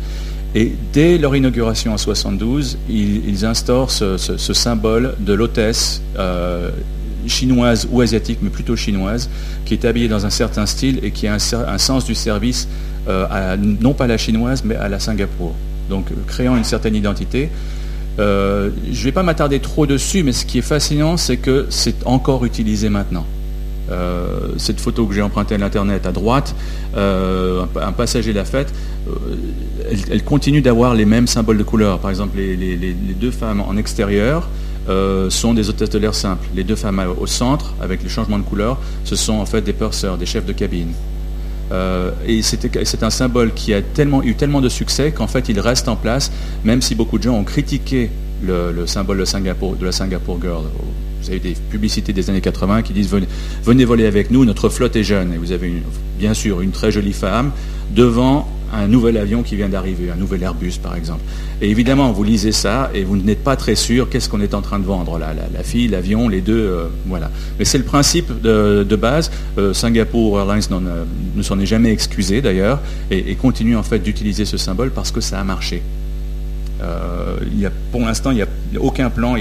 [0.54, 4.16] Et dès leur inauguration en 72, ils, instaurent ce,
[4.54, 6.00] symbole de l'hôtesse
[7.28, 9.28] chinoise ou asiatique, mais plutôt chinoise,
[9.64, 12.68] qui est habillée dans un certain style et qui a un, sens du service,
[13.08, 15.54] euh, non pas à la chinoise, mais à la Singapour.
[15.88, 17.50] Donc créant une certaine identité.
[18.18, 21.66] Euh, je ne vais pas m'attarder trop dessus, mais ce qui est fascinant, c'est que
[21.68, 23.26] c'est encore utilisé maintenant.
[23.88, 26.54] Euh, cette photo que j'ai empruntée à l'internet à droite,
[26.96, 28.72] un, passager l'a faite,
[30.10, 32.00] elle, continue d'avoir les mêmes symboles de couleur.
[32.00, 34.48] Par exemple, les deux femmes en extérieur,
[34.88, 36.46] euh, sont des hôtesses de l'air simples.
[36.54, 39.72] Les deux femmes au centre, avec les changements de couleur, ce sont en fait des
[39.72, 40.92] purseurs, des chefs de cabine.
[41.72, 45.88] Euh, et c'est un symbole qui a eu tellement de succès qu'en fait il reste
[45.88, 46.30] en place,
[46.64, 48.10] même si beaucoup de gens ont critiqué
[48.44, 50.64] le, symbole de la Singapore Girl.
[51.22, 53.10] Vous avez des publicités des années 80 qui disent
[53.64, 55.32] venez, voler avec nous, notre flotte est jeune.
[55.32, 55.82] Et vous avez
[56.18, 57.50] bien sûr une très jolie femme
[57.90, 61.22] devant un nouvel avion qui vient d'arriver, un nouvel Airbus par exemple.
[61.60, 64.62] Et évidemment, vous lisez ça et vous n'êtes pas très sûr qu'est-ce qu'on est en
[64.62, 67.30] train de vendre là, la, fille, l'avion, les deux, euh, voilà.
[67.58, 69.30] Mais c'est le principe de, base.
[69.58, 74.44] Euh, Singapore Airlines euh, ne s'en est jamais excusé d'ailleurs et, continue en fait d'utiliser
[74.44, 75.82] ce symbole parce que ça a marché.
[77.92, 78.48] pour l'instant, il n'y a
[78.80, 79.36] aucun plan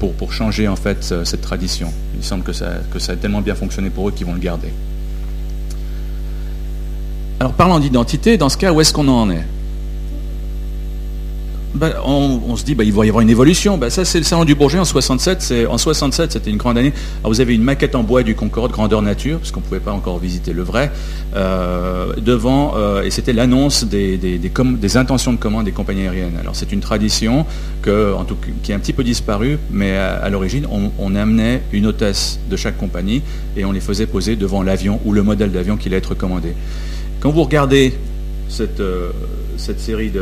[0.00, 1.92] pour, pour, changer en fait cette tradition.
[2.16, 4.40] Il semble que ça, que ça a tellement bien fonctionné pour eux qu'ils vont le
[4.40, 4.72] garder.
[7.40, 9.44] Alors parlant d'identité, dans ce cas, où est-ce qu'on en est
[11.76, 13.76] ben, on, se dit, bah, il va y avoir une évolution.
[13.76, 15.52] Ben, ça, c'est le salon du Bourget en 67.
[15.68, 16.94] En 67, c'était une grande année.
[17.22, 19.92] Vous avez une maquette en bois du Concorde, grandeur nature, parce qu'on ne pouvait pas
[19.92, 20.90] encore visiter le vrai,
[21.34, 24.40] euh, devant, euh, et c'était l'annonce des,
[24.94, 26.38] intentions de commande des compagnies aériennes.
[26.40, 27.44] Alors, c'est une tradition
[27.82, 30.66] qui est un petit peu disparue, mais à, l'origine,
[30.98, 33.22] on, amenait une hôtesse de chaque compagnie
[33.56, 36.54] et on les faisait poser devant l'avion ou le modèle d'avion qui allait être commandé.
[37.26, 37.92] Quand vous regardez
[38.48, 39.10] cette, euh,
[39.56, 40.12] série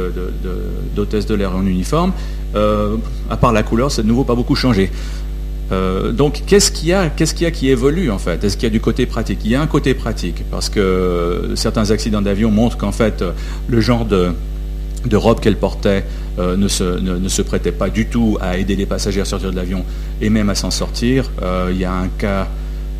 [0.96, 2.14] d'hôtesses de, l'air en uniforme,
[2.54, 2.96] euh,
[3.28, 4.90] à part la couleur, ça de nouveau pas beaucoup changé.
[5.70, 8.42] Euh, donc qu'est-ce qu'il y a, y a qui évolue en fait?
[8.42, 9.40] Est-ce qu'il y a du côté pratique?
[9.44, 13.22] Il y a un côté pratique parce que certains accidents d'avion montrent qu'en fait
[13.68, 14.32] le genre de,
[15.12, 16.06] robe qu'elle portait
[16.38, 19.56] ne, se, ne, se, prêtait pas du tout à aider les passagers à sortir de
[19.56, 19.84] l'avion
[20.22, 21.30] et même à s'en sortir.
[21.70, 22.48] il y a un cas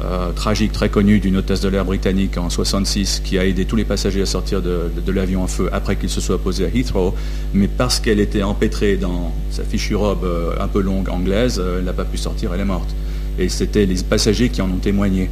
[0.05, 3.77] euh, tragique très connu d'une hôtesse de l'air britannique en 66 qui a aidé tous
[3.77, 7.15] les passagers à sortir de, l'avion en feu après qu'il se soit posé à Heathrow,
[7.55, 11.79] mais parce qu'elle était empêtrée dans sa fichue robe euh, un peu longue anglaise, euh,
[11.79, 12.95] elle n'a pas pu sortir, elle est morte.
[13.39, 15.31] Et c'était les passagers qui en ont témoigné.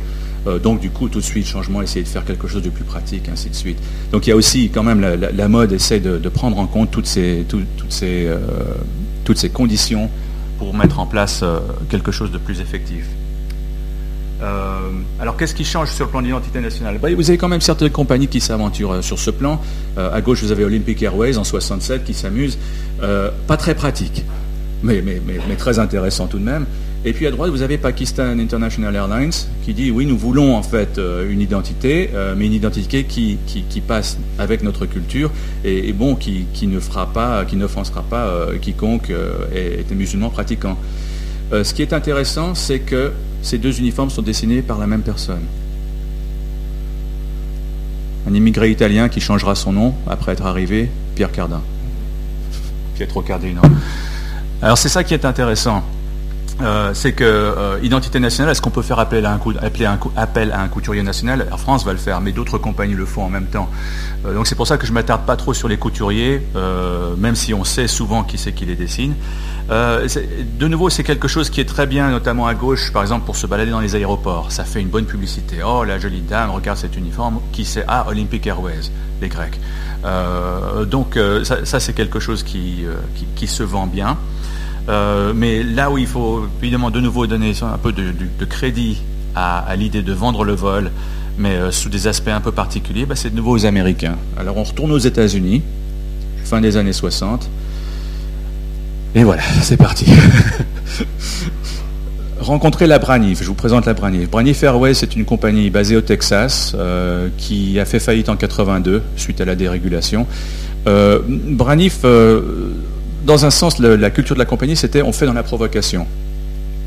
[0.63, 3.29] donc du coup, tout de suite, changement, essayer de faire quelque chose de plus pratique,
[3.29, 3.79] ainsi de suite.
[4.11, 7.07] Donc il y a aussi quand même la, mode essaie de, prendre en compte toutes
[7.07, 8.29] ces, toutes, ces,
[9.25, 10.11] toutes ces conditions
[10.59, 11.45] pour mettre en place
[11.91, 13.05] quelque chose de plus effectif.
[14.43, 17.61] Euh, alors qu'est-ce qui change sur le plan d'identité nationale bah, Vous avez quand même
[17.61, 19.61] certaines compagnies qui s'aventurent euh, sur ce plan.
[19.99, 22.59] Euh, à gauche, vous avez Olympic Airways en 67 qui s'amuse.
[23.47, 24.25] pas très pratique,
[24.83, 25.03] mais,
[25.59, 26.67] très intéressant tout de même.
[27.05, 29.33] Et puis à droite, vous avez Pakistan International Airlines
[29.65, 33.39] qui dit oui, nous voulons en fait une identité, mais une identité qui,
[33.87, 35.33] passe avec notre culture
[35.65, 39.11] et, bon, qui, ne fera pas, qui n'offensera pas quiconque
[39.53, 40.79] est, est musulman pratiquant.
[41.51, 43.11] ce qui est intéressant, c'est que
[43.43, 45.43] ces deux uniformes sont dessinés par la même personne.
[48.29, 51.61] Un immigré italien qui changera son nom après être arrivé, Pierre Cardin.
[52.95, 53.61] Pietro Cardino.
[54.63, 55.83] Alors c'est ça qui est intéressant.
[56.63, 61.47] Euh, c'est que euh, identité nationale, est-ce qu'on peut faire appel à, un, couturier national?
[61.51, 63.69] Air France va le faire, mais d'autres compagnies le font en même temps.
[64.25, 66.43] Euh, donc c'est pour ça que je m'attarde pas trop sur les couturiers,
[67.19, 69.15] même si on sait souvent qui c'est qui les dessine.
[69.69, 73.37] de nouveau, c'est quelque chose qui est très bien, notamment à gauche, par exemple pour
[73.37, 74.53] se balader dans les aéroports.
[74.53, 75.59] Ça fait une bonne publicité.
[75.65, 77.41] Oh la jolie dame, regarde cet uniforme.
[77.53, 79.59] Qui c'est Ah, Olympic Airways, les Grecs.
[80.89, 82.87] donc ça, c'est quelque chose qui
[83.47, 84.17] se vend bien.
[84.89, 89.01] Euh, mais là où il faut évidemment de nouveau donner un peu de, crédit
[89.35, 90.91] à, l'idée de vendre le vol,
[91.39, 94.17] mais euh, sous des aspects un peu particuliers, bah, c'est de nouveau aux Américains.
[94.37, 95.63] Alors on retourne aux États-Unis,
[96.45, 97.49] fin des années 60,
[99.15, 100.07] et voilà, c'est parti.
[102.41, 104.29] Rencontrer la Braniff, je vous présente la Braniff.
[104.29, 109.01] Braniff Airways, c'est une compagnie basée au Texas euh, qui a fait faillite en 82
[109.17, 110.27] suite à la dérégulation.
[113.25, 116.07] Dans un sens, la culture de la compagnie, c'était on fait dans la provocation.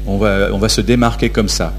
[0.07, 1.73] On va, on va se démarquer comme ça.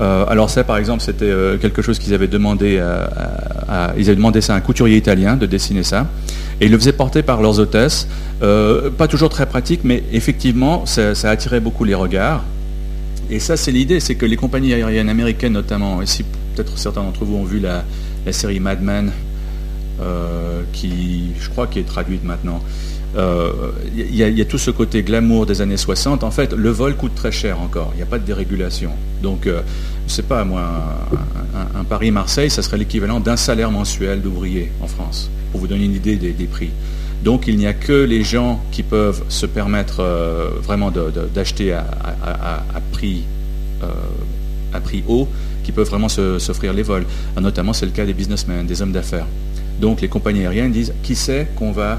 [0.00, 4.16] Euh, alors ça, par exemple, c'était euh, quelque chose qu'ils avaient demandé à, ils avaient
[4.16, 6.06] demandé ça à un couturier italien de dessiner ça,
[6.60, 8.08] et ils le faisaient porter par leurs hôtesses.
[8.42, 12.44] Euh, pas toujours très pratique, mais effectivement, ça, attirait beaucoup les regards.
[13.30, 17.02] Et ça, c'est l'idée, c'est que les compagnies aériennes américaines, notamment, et si peut-être certains
[17.02, 17.82] d'entre vous ont vu la,
[18.24, 19.10] la série Mad Men,
[20.72, 22.60] qui, je crois, qui est traduite maintenant.
[23.14, 26.22] Il euh, y, a tout ce côté glamour des années 60.
[26.24, 27.90] En fait, le vol coûte très cher encore.
[27.94, 28.90] Il n'y a pas de dérégulation.
[29.22, 29.62] Donc, euh,
[30.06, 30.62] je ne sais pas, moi,
[31.74, 35.94] un, Paris-Marseille, ça serait l'équivalent d'un salaire mensuel d'ouvrier en France, pour vous donner une
[35.94, 36.70] idée des, prix.
[37.24, 41.86] Donc, il n'y a que les gens qui peuvent se permettre euh, vraiment d'acheter à,
[42.92, 43.24] prix,
[44.74, 45.26] à prix haut,
[45.64, 47.06] qui peuvent vraiment s'offrir les vols.
[47.40, 49.26] Notamment, c'est le cas des businessmen, des hommes d'affaires.
[49.80, 51.98] Donc, les compagnies aériennes disent qui c'est qu'on va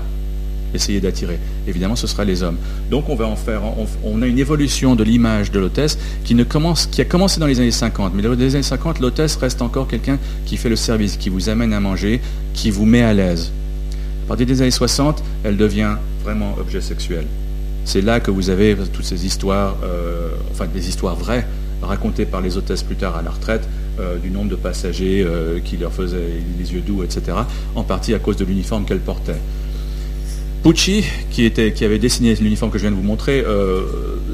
[0.73, 1.39] essayer d'attirer.
[1.67, 2.57] Évidemment, ce sera les hommes.
[2.91, 3.61] Donc on va en faire,
[4.03, 8.13] on, a une évolution de l'image de l'hôtesse qui, a commencé dans les années 50.
[8.13, 11.49] Mais dans les années 50, l'hôtesse reste encore quelqu'un qui fait le service, qui vous
[11.49, 12.21] amène à manger,
[12.53, 13.51] qui vous met à l'aise.
[14.25, 17.25] À partir des années 60, elle devient vraiment objet sexuel.
[17.85, 21.47] C'est là que vous avez toutes ces histoires, euh, enfin des histoires vraies,
[21.81, 23.67] racontées par les hôtesses plus tard à la retraite,
[23.99, 27.37] euh, du nombre de passagers euh, qui leur faisaient les yeux doux, etc.,
[27.75, 29.39] en partie à cause de l'uniforme qu'elle portait.
[30.67, 33.83] Pucci, qui, était, qui avait dessiné l'uniforme que je viens de vous montrer, euh,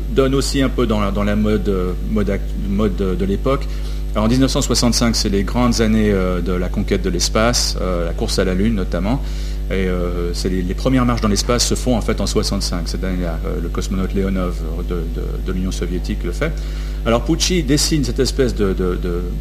[0.09, 1.71] donne aussi un peu dans la, mode,
[2.09, 3.67] mode, mode de, l'époque.
[4.15, 8.39] En 1965, c'est les grandes années euh, de la conquête de l'espace, euh, la course
[8.39, 9.21] à la Lune notamment.
[9.69, 9.87] Et
[10.49, 12.87] les, premières marches dans l'espace se font en fait en 65.
[12.87, 14.55] Cette année-là, le cosmonaute Leonov
[14.87, 16.51] de l'Union soviétique le fait.
[17.05, 18.73] Alors Pucci dessine cette espèce de,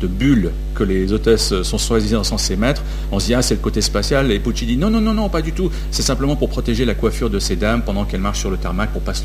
[0.03, 2.83] bulle que les hôtesses sont soi-disant censées mettre.
[3.13, 4.33] On se dit, ah, c'est le côté spatial.
[4.33, 5.71] Et Pucci dit, non, non, non, non, pas du tout.
[5.93, 8.91] C'est simplement pour protéger la coiffure de ces dames pendant qu'elles marchent sur le tarmac
[8.91, 9.23] pour se,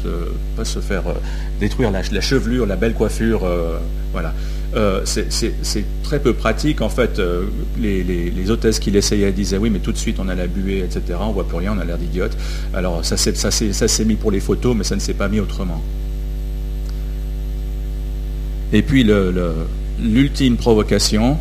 [0.55, 1.13] pas se faire euh,
[1.59, 3.43] détruire la, chevelure, la belle coiffure.
[3.43, 3.79] Euh,
[4.11, 4.33] voilà.
[4.75, 6.81] Euh, c'est très peu pratique.
[6.81, 7.19] En fait,
[7.79, 11.17] les, hôtesses qui l'essayaient disaient oui, mais tout de suite on a la buée, etc.
[11.19, 12.37] On voit plus rien, on a l'air d'idiote.
[12.73, 15.81] Alors ça s'est mis pour les photos, mais ça ne s'est pas mis autrement.
[18.73, 19.05] Et puis
[19.99, 21.37] l'ultime provocation,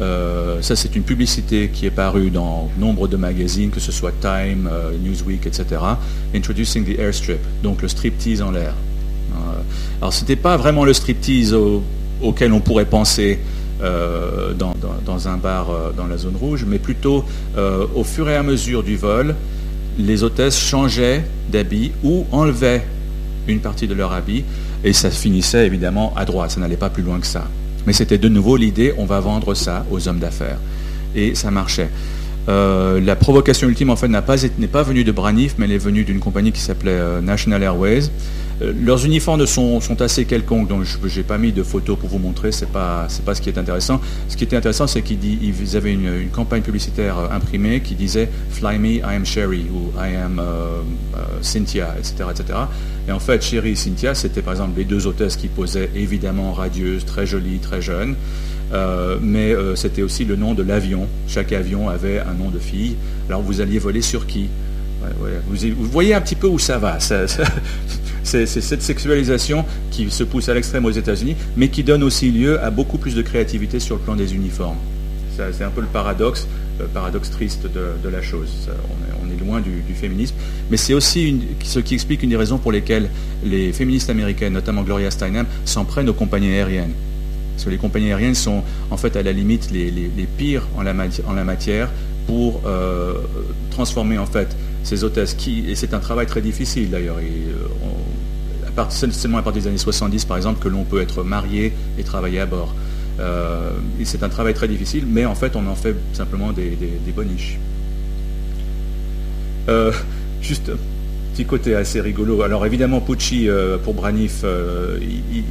[0.00, 4.12] euh, ça c'est une publicité qui est parue dans nombre de magazines, que ce soit
[4.20, 5.64] Time, euh, Newsweek, etc.
[6.34, 8.74] Introducing the airstrip, donc le striptease en l'air.
[9.32, 9.60] Euh,
[10.00, 11.56] alors ce n'était pas vraiment le striptease
[12.20, 13.38] auquel on pourrait penser
[13.80, 14.72] dans,
[15.04, 17.24] dans, un bar dans la zone rouge, mais plutôt
[17.94, 19.34] au fur et à mesure du vol,
[19.98, 22.86] les hôtesses changeaient d'habit ou enlevaient
[23.46, 24.44] une partie de leur habit
[24.84, 27.44] et ça finissait évidemment à droite, ça n'allait pas plus loin que ça.
[27.86, 30.58] Mais c'était de nouveau l'idée, on va vendre ça aux hommes d'affaires.
[31.14, 31.90] Et ça marchait.
[32.46, 36.20] La provocation ultime, en fait, n'est pas, venue de Braniff, mais elle est venue d'une
[36.20, 38.10] compagnie qui s'appelait National Airways.
[38.60, 42.18] leurs uniformes sont, sont, assez quelconques, donc je n'ai pas mis de photos pour vous
[42.18, 44.00] montrer, ce n'est pas, ce qui est intéressant.
[44.28, 48.78] Ce qui était intéressant, c'est qu'ils avaient une, une, campagne publicitaire imprimée qui disait Fly
[48.78, 50.40] me, I am Sherry, ou I am
[51.40, 52.58] Cynthia, etc., etc.
[53.08, 56.52] Et en fait, Sherry et Cynthia, c'était par exemple les deux hôtesses qui posaient évidemment
[56.52, 58.16] radieuses, très jolies, très jeunes.
[58.74, 61.06] Euh, mais euh, c'était aussi le nom de l'avion.
[61.28, 62.96] Chaque avion avait un nom de fille.
[63.28, 64.48] Alors vous alliez voler sur qui?
[65.48, 66.98] Vous, voyez un petit peu où ça va.
[68.22, 72.62] c'est cette sexualisation qui se pousse à l'extrême aux États-Unis, mais qui donne aussi lieu
[72.62, 74.78] à beaucoup plus de créativité sur le plan des uniformes.
[75.36, 76.46] C'est un peu le paradoxe,
[76.78, 78.68] le paradoxe triste de, la chose.
[79.22, 80.36] on, est, loin du, féminisme,
[80.70, 83.10] mais c'est aussi ce qui explique une des raisons pour lesquelles
[83.44, 86.92] les féministes américaines, notamment Gloria Steinem, s'en prennent aux compagnies aériennes.
[87.54, 90.92] Parce que les compagnies aériennes sont en fait à la limite les, pires en la,
[91.44, 91.88] matière
[92.26, 93.14] pour euh,
[93.70, 99.38] transformer en fait ces hôtesses qui, et c'est un travail très difficile d'ailleurs, euh, seulement
[99.38, 102.46] à partir des années 70 par exemple que l'on peut être marié et travailler à
[102.46, 102.74] bord.
[103.20, 103.70] Euh,
[104.02, 107.58] c'est un travail très difficile, mais en fait on en fait simplement des, des, boniches.
[110.42, 112.42] juste un petit côté assez rigolo.
[112.42, 113.48] Alors évidemment Pucci
[113.84, 114.44] pour Braniff,
[115.00, 115.44] il,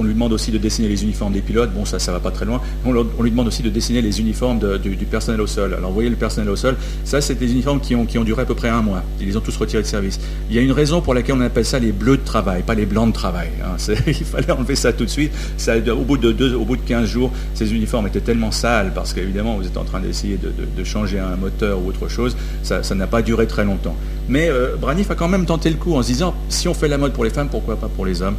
[0.00, 1.72] on lui demande aussi de dessiner les uniformes des pilotes.
[1.74, 2.60] Bon, ça, ça va pas très loin.
[2.86, 5.74] On, lui demande aussi de dessiner les uniformes du, personnel au sol.
[5.74, 6.76] Alors, vous voyez le personnel au sol.
[7.04, 9.02] Ça, c'est des uniformes qui ont, duré à peu près un mois.
[9.20, 10.18] Ils les ont tous retirés de service.
[10.48, 12.74] Il y a une raison pour laquelle on appelle ça les bleus de travail, pas
[12.74, 13.50] les blancs de travail.
[13.62, 13.76] Hein.
[14.06, 15.32] il fallait enlever ça tout de suite.
[15.68, 19.56] Au, bout de au bout de 15 jours, ces uniformes étaient tellement sales parce qu'évidemment,
[19.56, 22.36] vous êtes en train d'essayer de, changer un moteur ou autre chose.
[22.62, 23.96] Ça n'a pas duré très longtemps.
[24.30, 26.88] Mais euh, Braniff a quand même tenté le coup en se disant si on fait
[26.88, 28.36] la mode pour les femmes, pourquoi pas pour les hommes?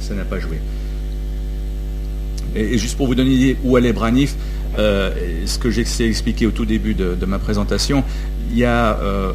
[0.00, 0.58] Ça n'a pas joué.
[2.54, 4.34] Et, juste pour vous donner une idée où allait Branif,
[4.78, 5.10] euh,
[5.46, 8.04] ce que j'ai expliqué au tout début de, ma présentation,
[8.58, 9.32] euh,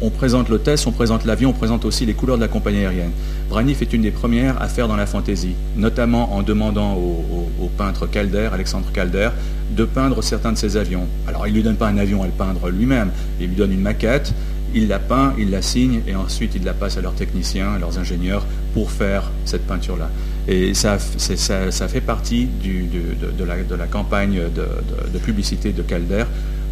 [0.00, 3.10] on, présente l'hôtesse, on présente l'avion, on présente aussi les couleurs de la compagnie aérienne.
[3.48, 8.06] Branif est une des premières à faire dans la fantaisie, notamment en demandant au, peintre
[8.06, 9.30] Calder, Alexandre Calder,
[9.74, 11.06] de peindre certains de ses avions.
[11.26, 13.72] Alors il ne lui donne pas un avion à le peindre lui-même, il lui donne
[13.72, 14.32] une maquette,
[14.74, 17.78] il la peint, il la signe et ensuite il la passe à leurs techniciens, à
[17.78, 20.10] leurs ingénieurs pour faire cette peinture-là.
[20.46, 26.24] Et ça, ça, fait partie de, la, campagne de, publicité de Calder,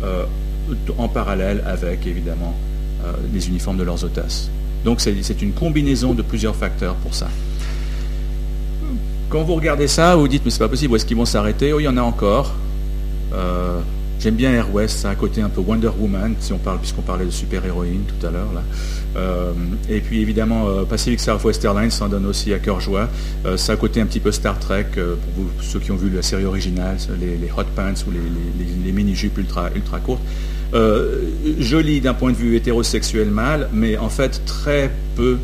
[0.05, 0.25] euh,
[0.99, 2.55] en parallèle avec évidemment
[3.05, 4.51] euh, les uniformes de leurs hôtesses.
[4.85, 7.29] Donc c'est une combinaison de plusieurs facteurs pour ça.
[9.31, 11.73] Quand vous regardez ça, vous dites mais c'est pas possible, où est-ce qu'ils vont s'arrêter?
[11.73, 12.53] Oh, il y en a encore.
[13.33, 13.81] Euh,
[14.23, 17.31] J'aime bien Air West, ça a un côté un peu Wonder Woman, puisqu'on parlait de
[17.33, 18.53] super-héroïne tout à l'heure.
[18.55, 18.63] là.
[19.17, 19.53] Euh,
[19.89, 23.09] et puis évidemment, euh, Pacific Southwest Airlines s'en donne aussi à cœur joie.
[23.45, 26.09] Euh, ça a un côté un petit peu Star Trek, pour ceux qui ont vu
[26.09, 30.23] la série originale, les, hot pants ou les, mini-jupes ultra, ultra courtes.
[31.59, 35.39] joli d'un point de vue hétérosexuel mâle, mais en fait très peu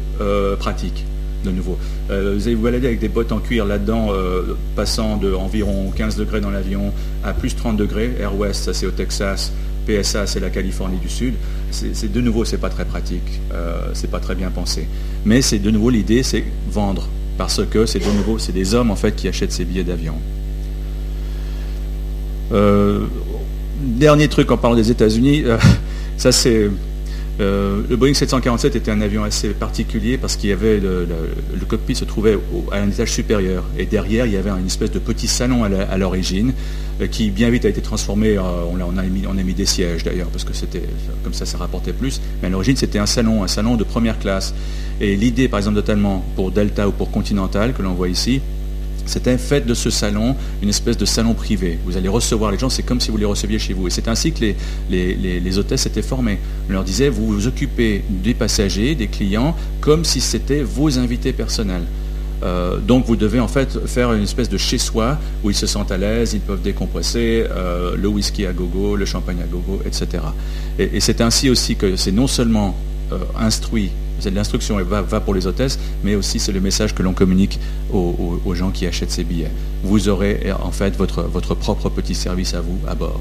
[0.60, 1.04] pratique
[1.44, 1.78] de nouveau.
[2.10, 5.92] Euh, vous allez vous balader avec des bottes en cuir là-dedans, euh, passant de environ
[5.94, 6.92] 15 degrés dans l'avion
[7.24, 8.12] à plus 30 degrés.
[8.20, 9.52] Air West, ça c'est au Texas.
[9.86, 11.34] PSA, c'est la Californie du Sud.
[11.70, 14.86] C'est de nouveau, c'est pas très pratique, euh, c'est pas très bien pensé.
[15.24, 18.90] Mais c'est de nouveau l'idée, c'est vendre, parce que c'est de nouveau, c'est des hommes
[18.90, 20.14] en fait qui achètent ces billets d'avion.
[23.80, 25.44] dernier truc en parlant des États-Unis,
[26.18, 26.68] ça c'est
[27.40, 31.06] euh, le Boeing 747 était un avion assez particulier parce qu'il y avait le,
[31.68, 32.36] cockpit se trouvait
[32.72, 35.98] à un étage supérieur et derrière il y avait une espèce de petit salon à
[35.98, 36.52] l'origine
[37.00, 38.38] euh, qui bien vite a été transformé.
[38.38, 40.82] on, a, mis, on a mis des sièges d'ailleurs parce que c'était
[41.22, 42.20] comme ça ça rapportait plus.
[42.42, 44.54] Mais à l'origine c'était un salon, un salon de première classe.
[45.00, 48.40] Et l'idée par exemple notamment pour Delta ou pour Continental que l'on voit ici,
[49.08, 51.78] c'était fait de ce salon une espèce de salon privé.
[51.84, 53.86] Vous allez recevoir les gens, c'est comme si vous les receviez chez vous.
[53.86, 54.40] Et c'est ainsi que
[54.90, 56.38] les, les, hôtesses étaient formés.
[56.68, 61.32] On leur disait, vous vous occupez des passagers, des clients, comme si c'était vos invités
[61.32, 61.84] personnels.
[62.42, 65.90] Euh, donc vous devez en fait faire une espèce de chez-soi où ils se sentent
[65.90, 70.22] à l'aise, ils peuvent décompresser, euh, le whisky à gogo, le champagne à gogo, etc.
[70.78, 72.76] Et, c'est ainsi aussi que c'est non seulement
[73.12, 77.02] euh, instruit c'est l'instruction, va, va pour les hôtesses, mais aussi c'est le message que
[77.02, 77.58] l'on communique
[77.92, 79.50] aux, gens qui achètent ces billets.
[79.84, 83.20] Vous aurez en fait votre, propre petit service à vous à bord.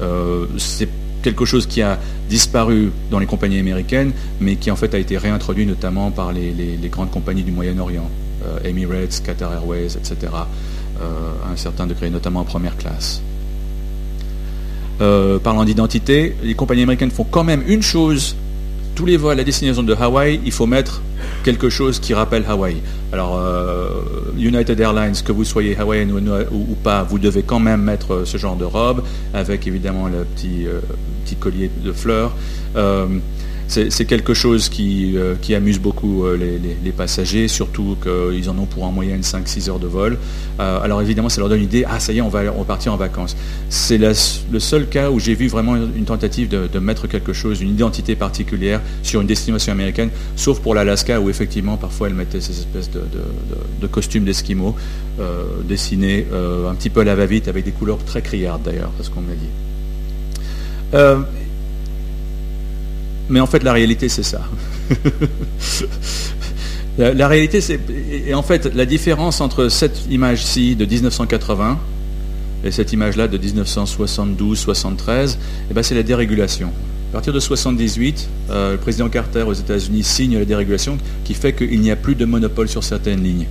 [0.00, 0.88] Euh, c'est
[1.22, 5.18] quelque chose qui a disparu dans les compagnies américaines, mais qui en fait a été
[5.18, 8.08] réintroduit notamment par les, grandes compagnies du Moyen-Orient,
[8.46, 13.22] euh, Emirates, Qatar Airways, etc., euh, à un certain degré, notamment en première classe.
[14.98, 18.36] parlant d'identité, les compagnies américaines font quand même une chose
[19.00, 21.00] tous les vols à destination de Hawaï, il faut mettre
[21.42, 22.76] quelque chose qui rappelle Hawaï.
[23.14, 24.02] Alors, euh,
[24.38, 28.56] United Airlines, que vous soyez hawaïen ou, pas, vous devez quand même mettre ce genre
[28.56, 30.80] de robe, avec évidemment le petit, euh,
[31.24, 32.32] petit collier de fleurs
[33.70, 38.82] c'est quelque chose qui, euh, amuse beaucoup euh, les, passagers, surtout qu'ils en ont pour
[38.82, 40.18] en moyenne 5-6 heures de vol.
[40.58, 42.96] Euh, alors évidemment, ça leur donne l'idée, ah ça y est, on va, partir en
[42.96, 43.36] vacances.
[43.68, 44.12] C'est le
[44.58, 48.80] seul cas où j'ai vu vraiment une tentative de, mettre quelque chose, une identité particulière
[49.04, 53.86] sur une destination américaine, sauf pour l'Alaska où effectivement parfois elles mettaient ces espèces de,
[53.86, 54.74] costumes d'esquimaux
[55.64, 59.20] dessinés un petit peu à la va-vite avec des couleurs très criardes d'ailleurs, parce qu'on
[59.20, 59.48] m'a dit.
[63.30, 64.42] Mais en fait, la réalité, c'est ça.
[66.98, 67.78] la, réalité, c'est.
[68.26, 71.78] Et en fait, la différence entre cette image-ci de 1980
[72.64, 75.36] et cette image-là de 1972-73,
[75.70, 76.72] eh ben, c'est la dérégulation.
[77.10, 81.52] À partir de 1978, euh, le président Carter aux États-Unis signe la dérégulation qui fait
[81.52, 83.46] qu'il n'y a plus de monopole sur certaines lignes.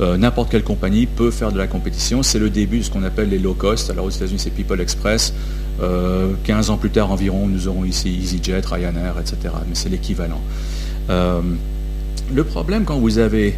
[0.00, 2.22] Euh, n'importe quelle compagnie peut faire de la compétition.
[2.22, 3.90] C'est le début de ce qu'on appelle les low cost.
[3.90, 5.34] Alors aux États-Unis, c'est People Express.
[5.78, 9.54] 15 euh, ans plus tard environ, nous aurons ici EasyJet, Ryanair, etc.
[9.68, 10.40] Mais c'est l'équivalent.
[11.10, 11.40] Euh,
[12.32, 13.56] le problème quand vous avez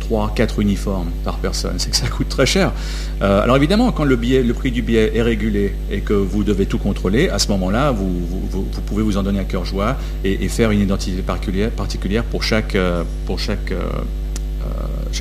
[0.00, 2.72] 3, 4 uniformes par personne, c'est que ça coûte très cher.
[3.20, 4.16] alors évidemment, quand le,
[4.52, 8.66] prix du billet est régulé et que vous devez tout contrôler, à ce moment-là, vous,
[8.86, 12.76] pouvez vous en donner à cœur joie et, faire une identité particulière, pour chaque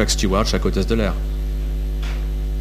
[0.07, 1.13] steward, chaque hôtesse de l'air.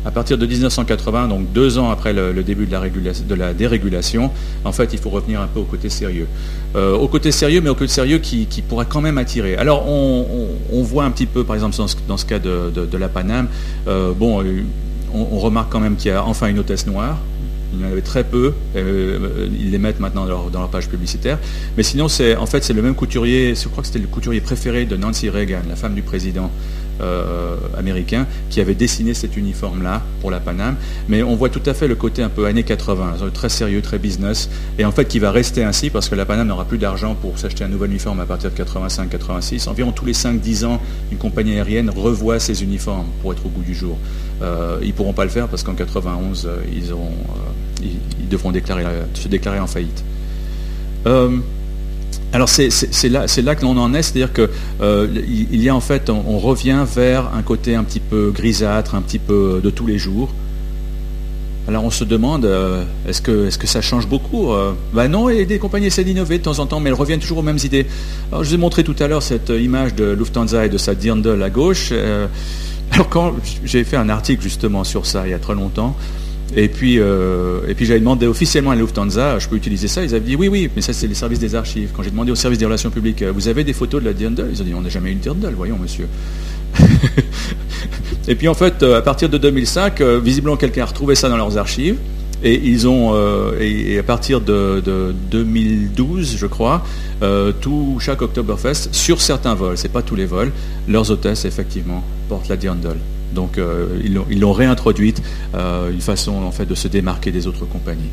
[0.05, 4.30] À partir de 1980, donc deux ans après le, début de la, dérégulation,
[4.64, 6.26] en fait, il faut revenir un peu au côté sérieux.
[6.74, 9.57] Euh, au côté sérieux, mais au côté sérieux qui, pourrait quand même attirer.
[9.57, 11.76] Alors, on, voit un petit peu, par exemple,
[12.09, 13.48] dans ce, cas de, la Paname,
[13.88, 14.62] euh, bon, euh,
[15.12, 17.18] on, remarque quand même qu'il y a enfin une hôtesse noire,
[17.74, 18.55] il y en avait très peu.
[18.74, 21.38] ils les mettent maintenant dans leur, page publicitaire.
[21.76, 23.55] Mais sinon, c'est en fait c'est le même couturier.
[23.55, 26.51] Je crois que c'était le couturier préféré de Nancy Reagan, la femme du président.
[27.01, 30.76] Euh, américain qui avait dessiné cet uniforme-là pour la Paname.
[31.09, 33.98] Mais on voit tout à fait le côté un peu années 80, très sérieux, très
[33.98, 37.14] business, et en fait qui va rester ainsi parce que la Paname n'aura plus d'argent
[37.14, 39.68] pour s'acheter un nouvel uniforme à partir de 85-86.
[39.68, 40.80] Environ tous les 5-10 ans,
[41.11, 43.96] une compagnie aérienne revoit ses uniformes pour être au goût du jour.
[44.42, 47.12] Euh, ils ne pourront pas le faire parce qu'en 91, euh, ils, auront,
[47.82, 48.84] ils, devront déclarer,
[49.14, 50.05] se déclarer en faillite.
[52.32, 54.48] Alors c'est là, que l'on en est, c'est-à-dire qu'il
[54.82, 55.08] euh,
[55.50, 59.18] y a en fait, on, revient vers un côté un petit peu grisâtre, un petit
[59.18, 60.30] peu de tous les jours.
[61.66, 65.58] Alors on se demande, euh, est-ce que, ça change beaucoup euh, Ben non, et des
[65.58, 67.86] compagnies essaient d'innover de temps en temps, mais elles reviennent toujours aux mêmes idées.
[68.30, 70.94] Alors je vous ai montré tout à l'heure cette image de Lufthansa et de sa
[70.94, 71.92] dirndl à gauche.
[72.92, 75.96] alors quand j'ai fait un article justement sur ça il y a très longtemps,
[76.57, 80.24] et puis, euh, puis j'avais demandé officiellement à Lufthansa, je peux utiliser ça Ils avaient
[80.24, 81.90] dit oui, oui, mais ça c'est les services des archives.
[81.94, 84.12] Quand j'ai demandé au service des relations publiques, euh, vous avez des photos de la
[84.12, 84.48] Dirndl?
[84.53, 86.09] Ils ont dit on n'a jamais eu une Dirndl, voyons monsieur.
[88.28, 91.36] et puis en fait, euh, à partir de 2005, visiblement quelqu'un a retrouvé ça dans
[91.36, 91.96] leurs archives.
[92.42, 93.14] Et ils ont,
[93.61, 94.82] et, à partir de,
[95.30, 96.82] 2012, je crois,
[97.61, 100.51] tout chaque Oktoberfest, sur certains vols, c'est pas tous les vols,
[100.88, 102.96] leurs hôtesses effectivement portent la Dirndl.
[103.34, 105.22] Donc euh, ils l'ont réintroduite,
[105.54, 108.10] euh, une façon en fait de se démarquer des autres compagnies.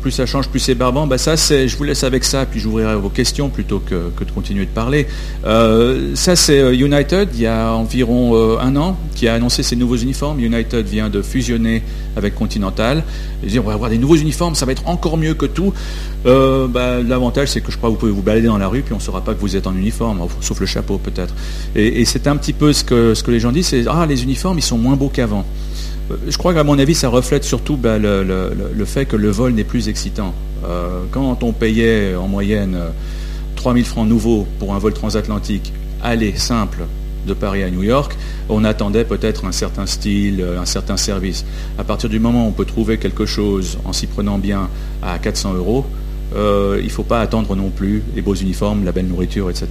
[0.00, 1.06] Plus ça change, plus c'est barbant.
[1.06, 4.70] Bah je vous laisse avec ça, puis j'ouvrirai vos questions plutôt que, de continuer de
[4.70, 5.06] parler.
[5.44, 9.62] Euh, ça, c'est euh, United, il y a environ euh, un an, qui a annoncé
[9.62, 10.40] ses nouveaux uniformes.
[10.40, 11.82] United vient de fusionner
[12.16, 13.04] avec Continental.
[13.42, 15.74] Ils disent, on va avoir des nouveaux uniformes, ça va être encore mieux que tout.
[16.24, 18.94] Bah, l'avantage, c'est que je crois que vous pouvez vous balader dans la rue, puis
[18.94, 21.34] on ne saura pas que vous êtes en uniforme, sauf le chapeau peut-être.
[21.76, 24.22] Et, c'est un petit peu ce que, ce que les gens disent, c'est, ah, les
[24.22, 25.44] uniformes, ils sont moins beaux qu'avant.
[26.10, 29.52] Euh, je crois qu'à mon avis, ça reflète surtout ben, le, fait que le vol
[29.52, 30.34] n'est plus excitant.
[30.64, 32.78] Euh, quand on payait en moyenne
[33.56, 36.84] 3000 euh, francs nouveaux pour un vol transatlantique, aller simple
[37.26, 38.16] de Paris à New York,
[38.50, 41.46] on attendait peut-être un certain style, un certain service.
[41.78, 44.68] À partir du moment où on peut trouver quelque chose en s'y prenant bien
[45.02, 45.86] à 400 euros,
[46.34, 49.66] euh, il ne faut pas attendre non plus les beaux uniformes, la belle nourriture, etc.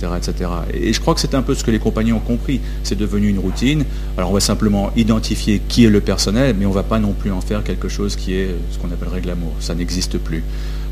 [0.74, 2.62] Et je crois que c'est un peu ce que les compagnies ont compris.
[2.84, 3.84] C'est devenu une routine.
[4.18, 7.14] Alors on va simplement identifier qui est le personnel, mais on ne va pas non
[7.14, 9.52] plus en faire quelque chose qui est ce qu'on appellerait glamour.
[9.60, 10.44] Ça n'existe plus.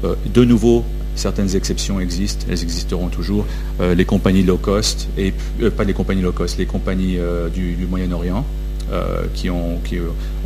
[0.04, 0.84] Euh, de nouveau,
[1.16, 3.46] certaines exceptions existent, elles existeront toujours.
[3.80, 5.34] Euh, les compagnies low cost, et
[5.78, 7.18] pas les compagnies low cost, les compagnies
[7.54, 8.46] du Moyen-Orient,
[8.92, 9.80] euh, qui, ont,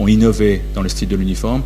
[0.08, 1.64] innové dans le style de l'uniforme,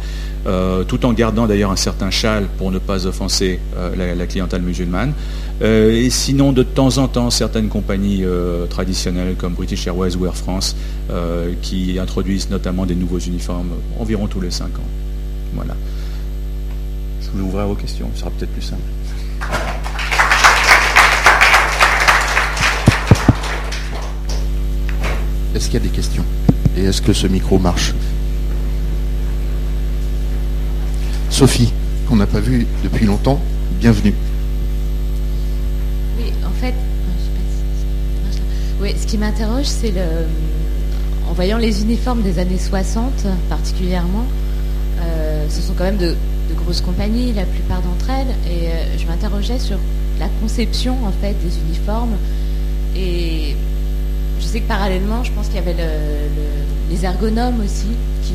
[0.47, 4.27] euh, tout en gardant d'ailleurs un certain châle pour ne pas offenser euh, la, la,
[4.27, 5.11] clientèle musulmane.
[5.61, 8.23] et sinon, de temps en temps, certaines compagnies
[8.69, 10.75] traditionnelles comme British Airways ou Air France
[11.61, 14.89] qui introduisent notamment des nouveaux uniformes environ tous les 5 ans.
[15.55, 15.75] Voilà.
[17.21, 18.81] Je voulais ouvrir vos questions, ce sera peut-être plus simple.
[25.53, 26.23] Est-ce qu'il y a des questions?
[26.79, 27.93] Et est-ce que ce micro marche?
[31.29, 31.73] Sophie,
[32.07, 33.37] qu'on n'a pas vue depuis longtemps,
[33.81, 34.13] bienvenue.
[36.17, 36.73] Oui, en fait,
[38.81, 40.25] oui, ce qui m'interroge, c'est le,
[41.29, 44.25] en voyant les uniformes des années 60 particulièrement,
[45.01, 46.15] euh, ce sont quand même de,
[46.55, 49.77] grosses compagnies, la plupart d'entre elles, et euh, je m'interrogeais sur
[50.17, 52.15] la conception en fait des uniformes.
[52.95, 53.57] Et
[54.39, 55.75] je sais que parallèlement, je pense qu'il y avait
[56.89, 57.87] les ergonomes aussi
[58.23, 58.33] qui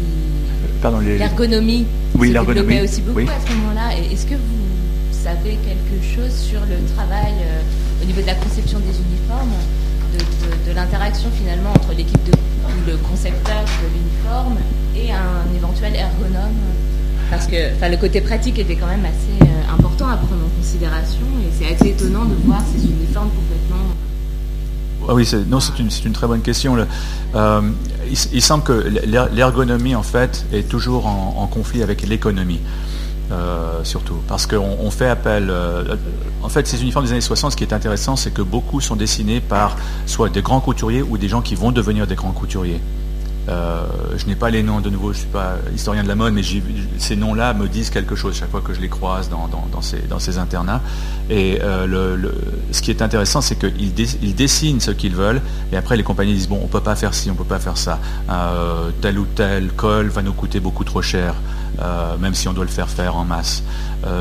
[0.81, 1.87] Pardon, l'ergonomie
[2.17, 3.97] oui, l'ergonomie aussi beaucoup à ce moment-là.
[4.13, 4.65] Est-ce que vous
[5.11, 9.51] savez quelque chose sur le travail euh, au niveau de la conception des uniformes,
[10.67, 12.33] de, l'interaction finalement entre l'équipe de
[12.87, 14.59] le concepteur de l'uniforme
[14.95, 16.55] et un éventuel ergonome?
[17.31, 21.27] Parce que le côté pratique était quand même assez euh, important à prendre en considération
[21.43, 23.74] et c'est assez étonnant de voir ces uniformes complètement
[25.09, 26.77] ah oui, non, c'est une, très bonne question.
[27.35, 27.61] Euh,
[28.33, 28.73] il, semble que
[29.33, 32.61] l'ergonomie, en fait, est toujours en, conflit avec l'économie.
[33.33, 35.49] Euh, surtout, parce qu'on fait appel.
[35.51, 35.97] Euh,
[36.43, 38.97] en fait, ces uniformes des années 60, ce qui est intéressant, c'est que beaucoup sont
[38.97, 39.77] dessinés par
[40.07, 42.81] soit des grands couturiers ou des gens qui vont devenir des grands couturiers.
[43.49, 43.85] Euh,
[44.17, 46.33] je n'ai pas les noms de nouveau, je ne suis pas historien de la mode,
[46.33, 46.43] mais
[46.99, 49.81] ces noms-là me disent quelque chose chaque fois que je les croise dans,
[50.19, 50.81] ces, internats.
[51.31, 52.17] Et euh,
[52.73, 55.43] ce qui est intéressant, c'est qu'ils dessinent ce qu'ils veulent,
[55.73, 57.45] et après les compagnies disent, bon, on ne peut pas faire ci, on ne peut
[57.45, 57.99] pas faire ça.
[58.31, 61.35] Euh, tel ou tel col va nous coûter beaucoup trop cher,
[62.21, 63.63] même si on doit le faire faire en masse.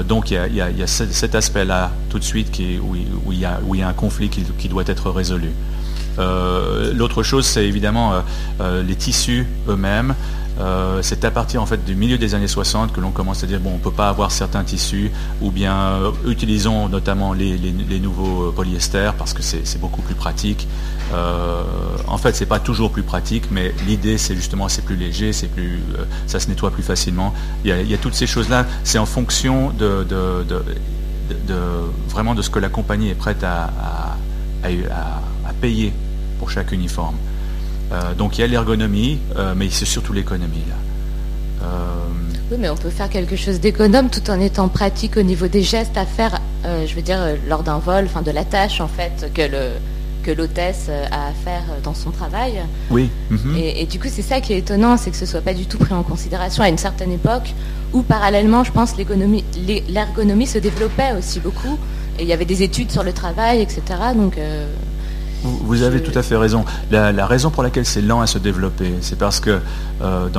[0.08, 4.30] donc il y a, cet aspect-là tout de suite où, il y a, un conflit
[4.30, 5.52] qui doit être résolu.
[6.20, 8.22] Euh, l'autre chose, c'est évidemment euh,
[8.62, 10.16] euh, les tissus eux-mêmes.
[11.02, 13.60] c'est à partir en fait du milieu des années 60 que l'on commence à dire
[13.60, 15.12] bon on ne peut pas avoir certains tissus
[15.42, 15.98] ou bien
[16.28, 20.68] utilisons notamment les, nouveaux polyester parce que c'est beaucoup plus pratique.
[22.08, 25.48] en fait c'est pas toujours plus pratique mais l'idée c'est justement c'est plus léger, c'est
[25.48, 25.82] plus
[26.28, 27.34] ça se nettoie plus facilement.
[27.66, 30.06] Il y a, toutes ces choses là, c'est en fonction de,
[32.10, 33.74] vraiment de ce que la compagnie est prête à
[35.60, 35.92] payer
[36.44, 37.16] pour chaque uniforme.
[37.94, 40.76] Euh, donc il y a l'ergonomie, euh, mais c'est surtout l'économie là.
[41.64, 41.68] Euh,
[42.52, 45.64] oui, mais on peut faire quelque chose d'économe tout en étant pratique au niveau des
[45.64, 49.32] gestes à faire, je veux dire, lors d'un vol, enfin de la tâche en fait
[49.34, 49.70] que le
[50.22, 52.54] que l'hôtesse a à faire dans son travail.
[52.90, 53.10] Oui.
[53.30, 53.56] Mhm.
[53.58, 55.78] Et, du coup, c'est ça qui est étonnant, c'est que ce soit pas du tout
[55.78, 57.54] pris en considération à une certaine époque
[57.92, 61.78] où, parallèlement, je pense, l'ergonomie se développait aussi beaucoup.
[62.18, 63.82] Et il y avait des études sur le travail, etc.
[64.16, 64.38] Donc,
[65.44, 66.66] vous, avez tout à fait raison.
[66.92, 69.60] La, raison pour laquelle c'est lent à se développer, c'est parce que
[70.02, 70.30] euh,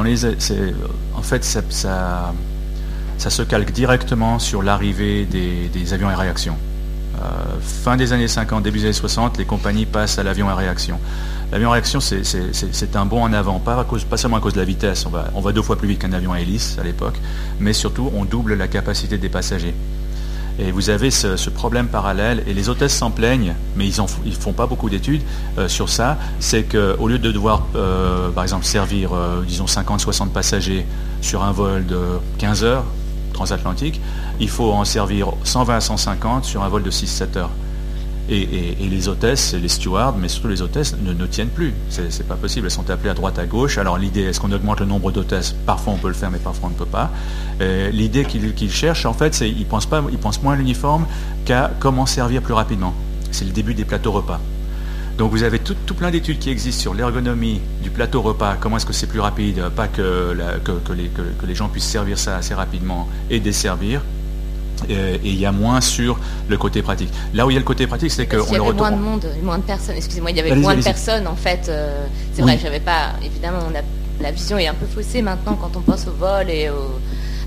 [1.14, 2.32] en fait, ça,
[3.18, 6.56] se calque directement sur l'arrivée des, avions à réaction.
[7.22, 7.26] Euh,
[7.62, 10.98] fin des années 50, début des années 60, les compagnies passent à l'avion à réaction.
[11.52, 15.06] L'avion à réaction, c'est un bond en avant, pas seulement à cause de la vitesse,
[15.06, 17.20] on va, on va deux fois plus vite qu'un avion à hélice à l'époque,
[17.60, 19.74] mais surtout on double la capacité des passagers.
[20.58, 24.52] Et vous avez ce, problème parallèle, et les hôtesses s'en plaignent, mais ils ne font
[24.52, 25.22] pas beaucoup d'études
[25.58, 30.28] euh, sur ça, c'est qu'au lieu de devoir, euh, par exemple, servir, euh, disons, 50-60
[30.28, 30.86] passagers
[31.20, 32.00] sur un vol de
[32.38, 32.84] 15 heures
[33.32, 34.00] transatlantique,
[34.38, 37.50] il faut en servir 120 à 150 sur un vol de 6-7 heures.
[38.28, 41.74] Et, les hôtesses, les stewards, mais surtout les hôtesses, ne, tiennent plus.
[41.88, 42.66] C'est pas possible.
[42.66, 43.78] Elles sont appelées à droite, à gauche.
[43.78, 45.54] Alors l'idée, est-ce qu'on augmente le nombre d'hôtesses?
[45.66, 47.10] Parfois on peut le faire, mais parfois on ne peut pas.
[47.60, 51.06] L'idée qu'ils cherchent, en fait, c'est qu'ils pensent, pensent moins à l'uniforme
[51.44, 52.94] qu'à comment servir plus rapidement.
[53.30, 54.40] C'est le début des plateaux repas.
[55.18, 58.86] Donc vous avez tout, plein d'études qui existent sur l'ergonomie du plateau repas, comment est-ce
[58.86, 60.36] que c'est plus rapide, pas que,
[61.46, 64.02] les, gens puissent servir ça assez rapidement et desservir,
[64.88, 66.18] et il y a moins sur
[66.48, 67.10] le côté pratique.
[67.32, 68.76] Là où il y a le côté pratique, c'est qu'on le retrouve.
[68.76, 69.96] moins de monde, moins de personnes.
[69.96, 71.66] Excusez-moi, il y avait moins de personnes en fait.
[71.68, 73.12] Euh, c'est vrai, j'avais pas.
[73.24, 73.82] Évidemment, on a,
[74.20, 76.68] la vision est un peu faussée maintenant quand on pense au vol et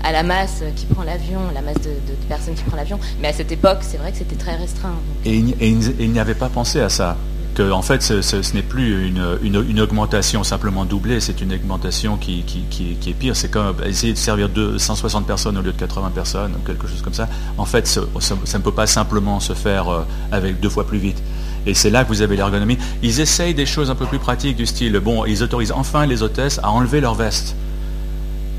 [0.04, 2.98] à la masse qui prend l'avion, la masse de, personnes qui prend l'avion.
[3.20, 4.96] Mais à cette époque, c'est vrai que c'était très restreint.
[5.24, 7.16] Et il n'y avait pas pensé à ça
[7.60, 12.44] en fait ce, n'est plus une, augmentation simplement doublée, c'est une augmentation qui,
[12.80, 13.36] est pire.
[13.36, 17.14] C'est comme essayer de servir 160 personnes au lieu de 80 personnes quelque chose comme
[17.14, 17.28] ça.
[17.56, 21.22] En fait, ça, ne peut pas simplement se faire euh, avec deux fois plus vite.
[21.66, 22.78] Et c'est là que vous avez l'ergonomie.
[23.02, 26.22] Ils essayent des choses un peu plus pratiques du style, bon, ils autorisent enfin les
[26.22, 27.56] hôtesses à enlever leur veste.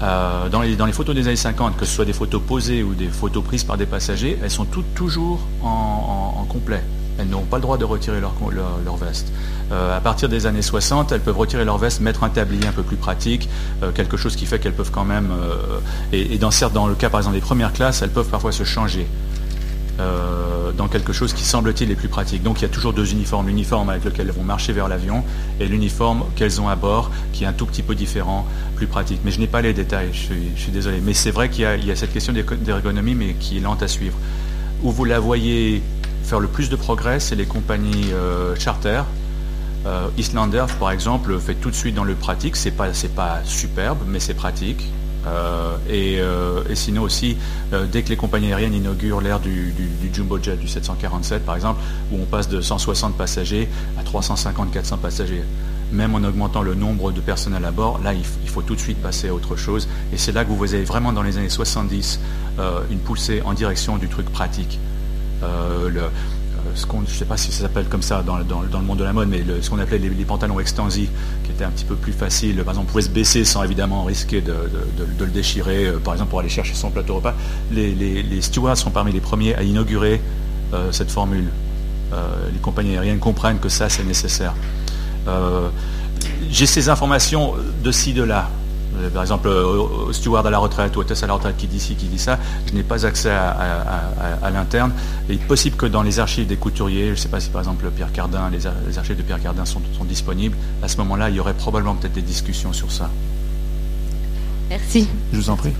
[0.01, 3.09] Euh, dans, les, photos des années 50, que ce soit des photos posées ou des
[3.09, 6.83] photos prises par des passagers, elles sont toutes toujours en complet.
[7.19, 8.33] Elles n'ont pas le droit de retirer leur,
[8.95, 9.31] veste.
[9.71, 12.71] Euh, à partir des années 60, elles peuvent retirer leur veste, mettre un tablier un
[12.71, 13.49] peu plus pratique,
[13.83, 15.79] euh, quelque chose qui fait qu'elles peuvent quand même, euh,
[16.13, 19.05] et, dans, dans le cas par exemple des premières classes, elles peuvent parfois se changer.
[20.77, 22.41] dans quelque chose qui semble-t-il est plus pratique.
[22.41, 25.25] Donc il y a toujours deux uniformes, l'uniforme avec lequel elles vont marcher vers l'avion
[25.59, 28.47] et l'uniforme qu'elles ont à bord, qui est un tout petit peu différent,
[28.77, 29.19] plus pratique.
[29.25, 30.19] Mais je n'ai pas les détails, je
[30.55, 31.01] suis, désolé.
[31.03, 34.17] Mais c'est vrai qu'il y, a cette question d'ergonomie, mais qui est lente à suivre.
[34.83, 35.83] Où vous la voyez
[36.23, 39.03] faire le plus de progrès, c'est les compagnies euh, charter.
[39.85, 42.55] Euh, Islander, par exemple, fait tout de suite dans le pratique.
[42.55, 44.85] C'est pas, pas superbe, mais c'est pratique.
[45.27, 47.37] Euh, euh, et, sinon aussi,
[47.91, 49.73] dès que les compagnies aériennes inaugurent l'ère du,
[50.13, 53.67] jumbo jet du 747 par exemple, où on passe de 160 passagers
[53.97, 55.43] à 350-400 passagers,
[55.91, 59.01] même en augmentant le nombre de personnel à bord, là il, faut tout de suite
[59.01, 59.87] passer à autre chose.
[60.13, 62.19] Et c'est là que vous voyez vraiment dans les années 70
[62.89, 64.79] une poussée en direction du truc pratique.
[65.41, 66.01] Le,
[66.75, 69.03] ce qu'on, je ne sais pas si ça s'appelle comme ça dans, le monde de
[69.03, 71.09] la mode, mais ce qu'on appelait les, pantalons extensis,
[71.43, 72.55] qui étaient un petit peu plus faciles.
[72.57, 74.53] Par exemple, on pouvait se baisser sans évidemment risquer de,
[75.19, 77.33] le déchirer, euh, par exemple pour aller chercher son plateau repas.
[77.71, 80.21] Les, stewards sont parmi les premiers à inaugurer
[80.73, 81.49] euh, cette formule.
[82.13, 84.53] Euh, les compagnies aériennes comprennent que ça, c'est nécessaire.
[86.49, 88.49] j'ai ces informations de ci, de là.
[88.97, 91.79] Euh, par exemple, au steward à la retraite ou hôtesse à la retraite qui dit
[91.79, 94.91] ci, qui dit ça, je n'ai pas accès à, l'interne.
[95.29, 97.61] Il est possible que dans les archives des couturiers, je ne sais pas si par
[97.61, 101.35] exemple Pierre Cardin, les, archives de Pierre Cardin sont, sont disponibles, à ce moment-là, il
[101.35, 103.09] y aurait probablement peut-être des discussions sur ça.
[104.69, 105.07] Merci.
[105.33, 105.73] Je vous en prie.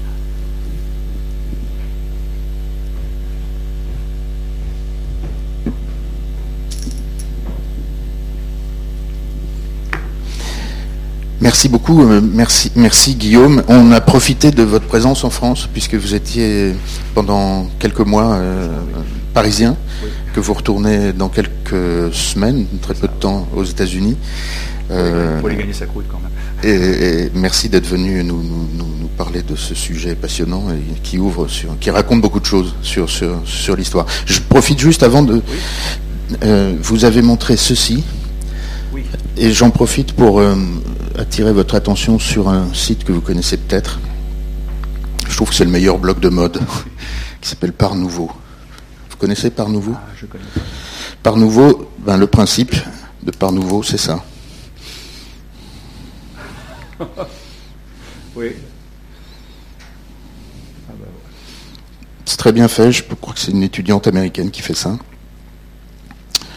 [11.41, 13.63] Merci beaucoup, euh, merci, merci Guillaume.
[13.69, 16.73] On a profité de votre présence en France puisque vous étiez
[17.15, 18.67] pendant quelques mois euh,
[19.33, 19.77] parisien,
[20.33, 24.17] que vous retournez dans quelques semaines, très peu de temps aux États-Unis.
[24.91, 26.29] Euh, aller gagner sa croûte quand même.
[26.61, 31.77] Et, merci d'être venu nous, nous, parler de ce sujet passionnant et qui ouvre sur,
[31.79, 34.05] qui raconte beaucoup de choses sur, sur, sur l'histoire.
[34.25, 35.41] Je profite juste avant de.
[36.43, 38.03] Euh, vous avez montré ceci.
[38.93, 39.03] Oui.
[39.37, 40.41] Et j'en profite pour
[41.19, 43.99] attirer votre attention sur un site que vous connaissez peut-être.
[45.27, 46.59] Je trouve que c'est le meilleur blog de mode,
[47.41, 48.31] qui s'appelle Par Nouveau.
[49.09, 50.43] Vous connaissez Par Nouveau ah, je connais.
[51.21, 52.73] Par Nouveau, ben, le principe
[53.21, 54.23] de Par Nouveau, c'est ça.
[58.35, 58.53] oui.
[60.89, 61.07] Ah, ben,
[62.23, 64.97] c'est très bien fait, je crois que c'est une étudiante américaine qui fait ça.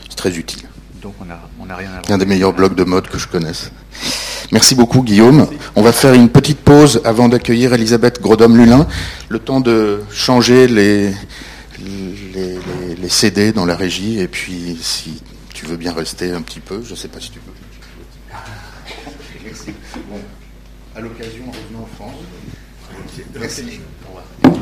[0.08, 0.68] C'est très utile.
[1.02, 1.24] Donc on
[1.66, 3.72] n'a rien à Un des meilleurs blogs de mode que je connaisse.
[4.52, 5.48] Merci beaucoup Guillaume.
[5.74, 8.86] On va faire une petite pause avant d'accueillir Elisabeth Grodhomme-Lulin.
[9.28, 11.12] Le temps de changer les,
[11.80, 15.20] les, CD dans la régie et puis si
[15.52, 18.38] tu veux bien rester un petit peu, je ne sais pas si tu veux.
[19.44, 19.72] Merci.
[20.08, 20.20] Bon,
[20.94, 22.14] à l'occasion, revenons en France.
[23.34, 23.80] Merci.
[24.06, 24.61] Au revoir.